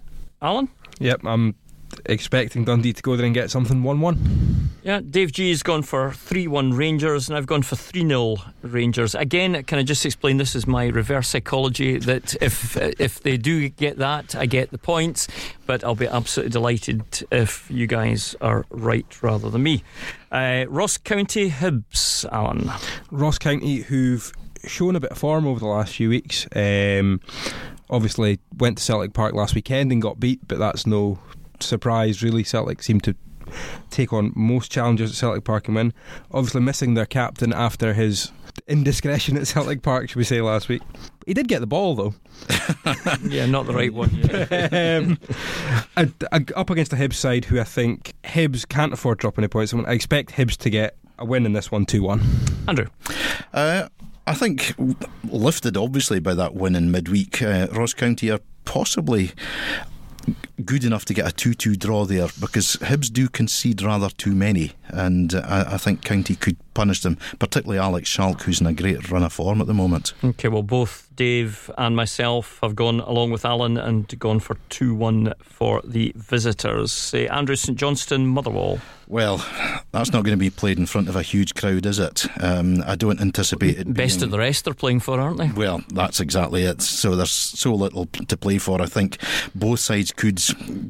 Alan. 0.42 0.68
Yep, 1.00 1.24
I'm 1.24 1.54
expecting 2.06 2.64
Dundee 2.64 2.92
to 2.92 3.02
go 3.02 3.16
there 3.16 3.26
and 3.26 3.34
get 3.34 3.50
something 3.50 3.82
1 3.82 4.00
1. 4.00 4.68
Yeah, 4.82 5.00
Dave 5.00 5.32
G 5.32 5.50
has 5.50 5.62
gone 5.62 5.82
for 5.82 6.12
3 6.12 6.46
1 6.46 6.72
Rangers, 6.72 7.28
and 7.28 7.36
I've 7.36 7.46
gone 7.46 7.62
for 7.62 7.76
3 7.76 8.06
0 8.06 8.36
Rangers. 8.62 9.14
Again, 9.14 9.62
can 9.64 9.78
I 9.78 9.82
just 9.82 10.06
explain 10.06 10.36
this 10.36 10.54
is 10.54 10.66
my 10.66 10.86
reverse 10.86 11.28
psychology 11.28 11.98
that 11.98 12.34
if 12.40 12.76
if 12.76 13.20
they 13.20 13.36
do 13.36 13.68
get 13.68 13.98
that, 13.98 14.34
I 14.34 14.46
get 14.46 14.70
the 14.70 14.78
points, 14.78 15.28
but 15.66 15.84
I'll 15.84 15.94
be 15.94 16.06
absolutely 16.06 16.52
delighted 16.52 17.02
if 17.30 17.70
you 17.70 17.86
guys 17.86 18.34
are 18.40 18.64
right 18.70 19.22
rather 19.22 19.50
than 19.50 19.62
me. 19.62 19.82
Uh, 20.30 20.64
Ross 20.68 20.96
County 20.96 21.50
Hibs, 21.50 22.24
Alan. 22.30 22.70
Ross 23.10 23.38
County, 23.38 23.78
who've 23.78 24.32
shown 24.64 24.96
a 24.96 25.00
bit 25.00 25.10
of 25.10 25.18
form 25.18 25.46
over 25.46 25.60
the 25.60 25.66
last 25.66 25.94
few 25.94 26.08
weeks. 26.08 26.46
Um, 26.54 27.20
obviously, 27.90 28.38
went 28.56 28.78
to 28.78 28.84
Celtic 28.84 29.12
Park 29.12 29.34
last 29.34 29.54
weekend 29.54 29.92
and 29.92 30.02
got 30.02 30.20
beat, 30.20 30.46
but 30.46 30.58
that's 30.58 30.86
no 30.86 31.18
surprise, 31.60 32.22
really. 32.22 32.44
Celtic 32.44 32.82
seem 32.82 33.00
to 33.02 33.14
take 33.90 34.12
on 34.12 34.32
most 34.34 34.70
challenges 34.70 35.10
at 35.10 35.16
Celtic 35.16 35.44
Park 35.44 35.68
and 35.68 35.76
win. 35.76 35.94
Obviously, 36.32 36.60
missing 36.60 36.94
their 36.94 37.06
captain 37.06 37.52
after 37.52 37.94
his 37.94 38.32
indiscretion 38.66 39.36
at 39.36 39.46
Celtic 39.46 39.82
Park, 39.82 40.08
should 40.08 40.16
we 40.16 40.24
say, 40.24 40.40
last 40.40 40.68
week. 40.68 40.82
He 41.26 41.34
did 41.34 41.48
get 41.48 41.60
the 41.60 41.66
ball, 41.66 41.94
though. 41.94 42.14
yeah, 43.22 43.46
not 43.46 43.66
the 43.66 43.74
right 43.74 43.92
one. 43.92 44.10
um, 44.72 45.18
I, 45.96 46.10
I, 46.32 46.44
up 46.56 46.70
against 46.70 46.90
the 46.90 46.96
Hibs 46.96 47.14
side, 47.14 47.46
who 47.46 47.60
I 47.60 47.64
think 47.64 48.14
Hibs 48.24 48.66
can't 48.68 48.92
afford 48.92 49.18
dropping 49.18 49.44
any 49.44 49.48
points. 49.48 49.74
I 49.74 49.92
expect 49.92 50.32
Hibs 50.32 50.56
to 50.58 50.70
get 50.70 50.96
a 51.18 51.24
win 51.24 51.46
in 51.46 51.52
this 51.52 51.70
one 51.70 51.84
2 51.84 52.02
1. 52.02 52.22
Andrew. 52.68 52.86
Uh, 53.52 53.88
I 54.26 54.34
think 54.34 54.74
lifted 55.24 55.76
obviously 55.76 56.20
by 56.20 56.34
that 56.34 56.54
win 56.54 56.76
in 56.76 56.90
midweek, 56.90 57.42
uh, 57.42 57.68
Ross 57.72 57.94
County 57.94 58.30
are 58.30 58.40
possibly 58.64 59.32
good 60.64 60.84
enough 60.84 61.04
to 61.06 61.14
get 61.14 61.26
a 61.26 61.32
2 61.32 61.54
2 61.54 61.76
draw 61.76 62.04
there 62.04 62.28
because 62.40 62.76
Hibs 62.76 63.12
do 63.12 63.28
concede 63.28 63.82
rather 63.82 64.08
too 64.10 64.34
many, 64.34 64.72
and 64.88 65.34
uh, 65.34 65.64
I 65.68 65.78
think 65.78 66.04
County 66.04 66.34
could 66.34 66.56
punish 66.74 67.02
them, 67.02 67.18
particularly 67.38 67.78
Alex 67.78 68.08
Schalk, 68.08 68.42
who's 68.42 68.60
in 68.60 68.66
a 68.66 68.72
great 68.72 69.10
run 69.10 69.24
of 69.24 69.32
form 69.32 69.60
at 69.60 69.66
the 69.66 69.74
moment. 69.74 70.12
Okay, 70.22 70.48
well, 70.48 70.62
both 70.62 71.08
Dave 71.16 71.68
and 71.76 71.96
myself 71.96 72.60
have 72.62 72.76
gone 72.76 73.00
along 73.00 73.32
with 73.32 73.44
Alan 73.44 73.76
and 73.76 74.16
gone 74.20 74.38
for 74.38 74.56
2 74.68 74.94
1 74.94 75.34
for 75.42 75.82
the 75.84 76.12
visitors. 76.14 76.92
Say 76.92 77.26
Andrew 77.26 77.56
St 77.56 77.76
Johnstone, 77.76 78.26
Motherwell. 78.26 78.78
Well, 79.08 79.44
that's 79.90 80.12
not 80.12 80.22
going 80.22 80.36
to 80.36 80.40
be 80.40 80.50
played 80.50 80.78
in 80.78 80.84
front 80.84 81.08
of 81.08 81.16
a 81.16 81.22
huge 81.22 81.54
crowd, 81.54 81.86
is 81.86 81.98
it? 81.98 82.26
Um, 82.42 82.84
I 82.86 82.94
don't 82.94 83.20
anticipate 83.20 83.78
it. 83.78 83.92
Best 83.92 84.18
being, 84.18 84.24
of 84.24 84.30
the 84.30 84.38
rest 84.38 84.66
they're 84.66 84.74
playing 84.74 85.00
for, 85.00 85.18
aren't 85.18 85.38
they? 85.38 85.48
Well, 85.48 85.82
that's 85.88 86.20
exactly 86.20 86.64
it. 86.64 86.82
So 86.82 87.16
there's 87.16 87.30
so 87.30 87.74
little 87.74 88.06
to 88.06 88.36
play 88.36 88.58
for. 88.58 88.82
I 88.82 88.86
think 88.86 89.16
both 89.54 89.80
sides 89.80 90.12
could, 90.12 90.38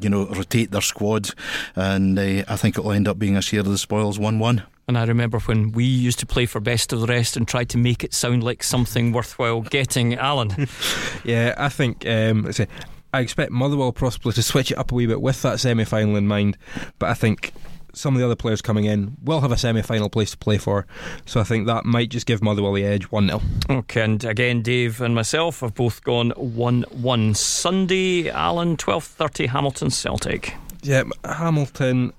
you 0.01 0.09
know, 0.09 0.27
rotate 0.27 0.71
their 0.71 0.81
squad, 0.81 1.31
and 1.77 2.18
uh, 2.18 2.44
I 2.49 2.57
think 2.57 2.79
it'll 2.79 2.92
end 2.92 3.09
up 3.09 3.18
being 3.18 3.37
a 3.37 3.42
share 3.42 3.61
of 3.61 3.66
the 3.66 3.79
spoils, 3.79 4.18
one-one. 4.18 4.62
And 4.87 4.97
I 4.97 5.05
remember 5.05 5.38
when 5.40 5.73
we 5.73 5.85
used 5.85 6.18
to 6.21 6.27
play 6.27 6.47
for 6.47 6.61
best 6.61 6.92
of 6.94 7.01
the 7.01 7.07
rest 7.07 7.37
and 7.37 7.47
tried 7.47 7.68
to 7.71 7.79
make 7.79 8.03
it 8.05 8.14
sound 8.14 8.42
like 8.42 8.62
something 8.62 9.12
worthwhile 9.12 9.61
getting. 9.61 10.14
Alan. 10.14 10.66
yeah, 11.25 11.55
I 11.59 11.68
think. 11.68 12.07
Um, 12.07 12.47
I 12.47 12.53
say, 12.53 12.68
I 13.12 13.21
expect 13.21 13.53
Motherwell 13.53 13.92
possibly 13.92 14.33
to 14.33 14.42
switch 14.42 14.71
it 14.71 14.79
up 14.79 14.92
a 14.92 14.94
wee 14.94 15.07
bit 15.07 15.21
with 15.21 15.42
that 15.42 15.61
semi 15.61 15.85
final 15.85 16.16
in 16.16 16.27
mind, 16.27 16.57
but 16.99 17.11
I 17.11 17.14
think 17.14 17.53
some 17.98 18.14
of 18.14 18.20
the 18.20 18.24
other 18.24 18.37
players 18.37 18.62
coming 18.62 18.84
in 18.84 19.16
will 19.22 19.40
have 19.40 19.52
a 19.52 19.56
semi 19.56 19.82
final 19.82 20.08
place 20.08 20.30
to 20.30 20.38
play 20.38 20.56
for. 20.58 20.87
So 21.26 21.40
I 21.40 21.44
think 21.44 21.66
that 21.66 21.84
might 21.84 22.11
just 22.11 22.26
give 22.26 22.42
Motherwell 22.42 22.72
the 22.72 22.84
edge 22.84 23.11
1 23.11 23.26
0. 23.26 23.42
Okay, 23.68 24.02
and 24.02 24.24
again, 24.24 24.62
Dave 24.62 25.00
and 25.00 25.14
myself 25.14 25.61
have 25.61 25.74
both 25.74 26.02
gone 26.04 26.30
1 26.30 26.84
1. 26.90 27.34
Sunday, 27.34 28.30
Alan, 28.30 28.76
12.30, 28.76 29.48
Hamilton 29.48 29.90
Celtic. 29.90 30.54
Yeah, 30.82 31.04
Hamilton, 31.24 32.12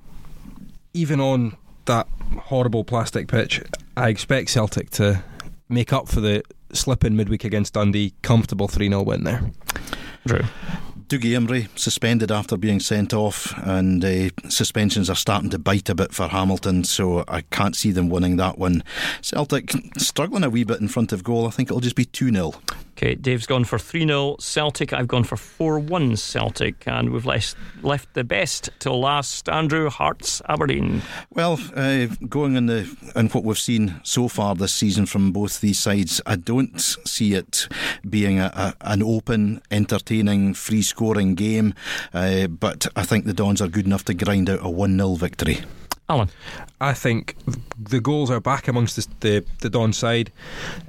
even 0.94 1.20
on 1.20 1.56
that 1.86 2.08
horrible 2.38 2.84
plastic 2.84 3.28
pitch, 3.28 3.62
I 3.96 4.10
expect 4.10 4.50
Celtic 4.50 4.90
to 4.92 5.24
make 5.70 5.94
up 5.94 6.08
for 6.08 6.20
the 6.20 6.44
slip 6.74 7.04
in 7.04 7.16
midweek 7.16 7.44
against 7.44 7.74
Dundee. 7.74 8.14
Comfortable 8.22 8.68
3 8.68 8.90
0 8.90 9.04
win 9.04 9.24
there. 9.24 9.50
Drew. 10.26 10.42
Dougie 11.10 11.36
Imrie 11.36 11.68
suspended 11.76 12.32
after 12.32 12.56
being 12.56 12.80
sent 12.80 13.16
off, 13.16 13.52
and 13.64 14.06
uh, 14.06 14.30
suspensions 14.48 15.10
are 15.10 15.16
starting 15.16 15.50
to 15.50 15.58
bite 15.58 15.90
a 15.90 15.96
bit 15.96 16.14
for 16.14 16.28
Hamilton, 16.28 16.84
so 16.84 17.26
I 17.28 17.42
can't 17.42 17.76
see 17.76 17.90
them 17.92 18.10
winning 18.10 18.38
that 18.38 18.60
one. 18.60 18.84
Celtic 19.24 19.72
struggling 19.98 20.44
a 20.44 20.52
wee 20.52 20.64
bit 20.64 20.80
in 20.80 20.88
front 20.88 21.12
of 21.12 21.24
goal. 21.24 21.48
I 21.48 21.50
think 21.50 21.70
it'll 21.70 21.80
just 21.80 21.96
be 21.96 22.06
2 22.06 22.32
0. 22.32 22.54
Okay, 23.02 23.16
Dave's 23.16 23.48
gone 23.48 23.64
for 23.64 23.80
3 23.80 24.06
0 24.06 24.36
Celtic. 24.42 24.92
I've 24.92 25.08
gone 25.08 25.24
for 25.24 25.38
4 25.38 25.80
1 25.80 26.18
Celtic. 26.18 26.86
And 26.86 27.12
we've 27.12 27.26
left, 27.26 27.56
left 27.82 28.14
the 28.14 28.26
best 28.26 28.72
till 28.80 29.00
last. 29.00 29.48
Andrew 29.48 29.90
Hearts 29.90 30.42
Aberdeen. 30.50 31.02
Well, 31.34 31.58
uh, 31.78 32.08
going 32.28 32.58
on 32.58 32.66
the 32.66 32.94
and 33.16 33.34
what 33.34 33.46
we've 33.46 33.58
seen 33.58 34.02
so 34.04 34.28
far 34.28 34.54
this 34.54 34.74
season 34.74 35.06
from 35.06 35.32
both 35.32 35.62
these 35.62 35.80
sides, 35.80 36.20
I 36.26 36.36
don't 36.36 36.78
see 36.78 37.36
it 37.36 37.70
being 38.10 38.38
a, 38.38 38.52
a, 38.54 38.74
an 38.82 39.02
open, 39.02 39.62
entertaining, 39.72 40.54
free 40.54 40.82
scoring 40.82 41.36
game. 41.36 41.76
Uh, 42.14 42.48
but 42.48 42.86
I 42.98 43.04
think 43.04 43.24
the 43.24 43.34
Dons 43.34 43.62
are 43.62 43.70
good 43.70 43.86
enough 43.86 44.04
to 44.06 44.14
grind 44.14 44.50
out 44.50 44.60
a 44.62 44.70
1 44.70 44.98
0 44.98 45.16
victory. 45.16 45.62
Alan. 46.10 46.30
I 46.82 46.94
think 46.94 47.36
the 47.78 48.02
goals 48.02 48.32
are 48.32 48.40
back 48.40 48.68
amongst 48.68 48.96
the 48.96 49.08
the, 49.20 49.46
the 49.62 49.70
Don 49.70 49.94
side. 49.94 50.32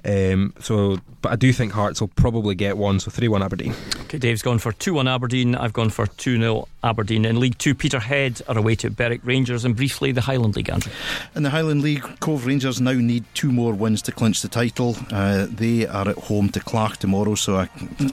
Um, 0.05 0.55
so, 0.61 0.99
but 1.23 1.33
I 1.33 1.37
do 1.37 1.53
think 1.53 1.73
Hearts 1.73 2.01
will 2.01 2.09
probably 2.09 2.55
get 2.55 2.77
one. 2.77 3.01
So 3.01 3.11
three 3.11 3.29
one 3.29 3.43
Aberdeen. 3.43 3.75
Okay, 4.05 4.19
Dave's 4.19 4.43
gone 4.43 4.59
for 4.59 4.73
two 4.73 4.95
one 4.95 5.09
Aberdeen. 5.09 5.55
I've 5.55 5.73
gone 5.73 5.91
for 5.91 6.07
two 6.07 6.39
0 6.39 6.69
Aberdeen. 6.83 7.25
In 7.25 7.39
League 7.41 7.59
Two, 7.59 7.75
Peterhead 7.75 8.41
are 8.49 8.57
away 8.57 8.75
to 8.77 8.91
Berwick 8.91 9.21
Rangers, 9.25 9.65
and 9.65 9.77
briefly 9.77 10.13
the 10.13 10.23
Highland 10.23 10.57
League. 10.57 10.71
Andrew. 10.71 10.93
In 11.35 11.43
the 11.43 11.51
Highland 11.51 11.83
League, 11.83 12.03
Cove 12.21 12.47
Rangers 12.47 12.81
now 12.81 12.93
need 12.93 13.25
two 13.35 13.53
more 13.53 13.73
wins 13.75 14.03
to 14.03 14.13
clinch 14.13 14.43
the 14.43 14.49
title. 14.49 14.97
Uh, 15.11 15.47
they 15.51 15.87
are 15.87 16.09
at 16.09 16.17
home 16.17 16.49
to 16.51 16.61
Clach 16.61 16.97
tomorrow, 16.99 17.35
so 17.35 17.57
I 17.57 17.69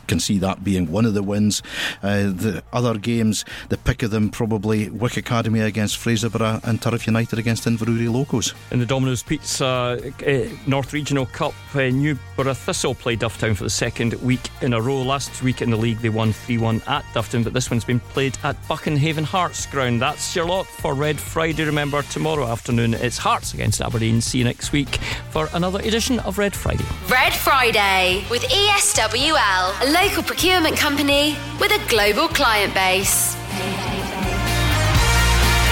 can 0.08 0.20
see 0.20 0.38
that 0.39 0.63
being 0.63 0.91
one 0.91 1.06
of 1.06 1.13
the 1.13 1.24
wins. 1.24 1.62
Uh, 2.04 2.24
the 2.24 2.63
other 2.74 2.98
games, 2.98 3.46
the 3.70 3.78
pick 3.78 4.04
of 4.04 4.12
them 4.12 4.30
probably 4.30 4.89
Wick 4.89 5.17
Academy 5.17 5.62
against 5.62 5.98
Fraserburgh 5.98 6.63
and 6.63 6.82
Turriff 6.82 7.08
United 7.08 7.39
against 7.39 7.65
Inverurie 7.65 8.12
Locos. 8.12 8.54
In 8.72 8.80
the 8.80 8.86
Domino's 8.86 9.24
Pizza 9.24 9.65
uh, 9.65 10.50
North 10.67 10.93
Regional 10.93 11.26
Cup, 11.28 11.54
uh, 11.74 11.84
Newburgh 11.84 12.56
Thistle 12.56 12.96
played 12.99 13.19
Dufftown 13.19 13.55
for 13.55 13.63
the 13.63 13.69
second 13.69 14.13
week 14.15 14.39
in 14.62 14.73
a 14.73 14.81
row. 14.81 15.01
Last 15.01 15.41
week 15.43 15.62
in 15.62 15.69
the 15.69 15.77
league, 15.77 15.99
they 15.99 16.10
won 16.10 16.33
3 16.33 16.57
1 16.57 16.81
at 16.88 17.03
Dufftown, 17.13 17.43
but 17.43 17.53
this 17.53 17.69
one's 17.71 17.86
been 17.86 17.99
played 17.99 18.38
at 18.43 18.55
Buchanhaven 18.67 19.23
Hearts 19.23 19.65
ground. 19.65 20.01
That's 20.01 20.36
your 20.36 20.45
lot 20.45 20.67
for 20.67 20.93
Red 20.93 21.19
Friday. 21.19 21.63
Remember, 21.65 22.01
tomorrow 22.03 22.45
afternoon 22.45 22.93
it's 22.93 23.17
Hearts 23.17 23.53
against 23.53 23.81
Aberdeen. 23.81 24.21
See 24.21 24.39
you 24.39 24.43
next 24.43 24.71
week 24.71 24.97
for 25.29 25.49
another 25.53 25.79
edition 25.79 26.19
of 26.19 26.38
Red 26.38 26.55
Friday. 26.55 26.86
Red 27.10 27.33
Friday 27.33 28.23
with 28.29 28.43
ESWL, 28.43 29.81
a 29.81 29.91
local 29.91 30.23
procurement 30.23 30.77
company 30.77 31.36
with 31.60 31.71
a 31.71 31.89
global 31.89 32.27
client 32.27 32.73
base. 32.73 33.36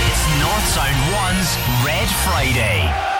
It's 0.07 0.23
North 0.39 0.67
Sound 0.73 0.95
1's 1.13 1.85
Red 1.85 2.07
Friday. 2.23 3.14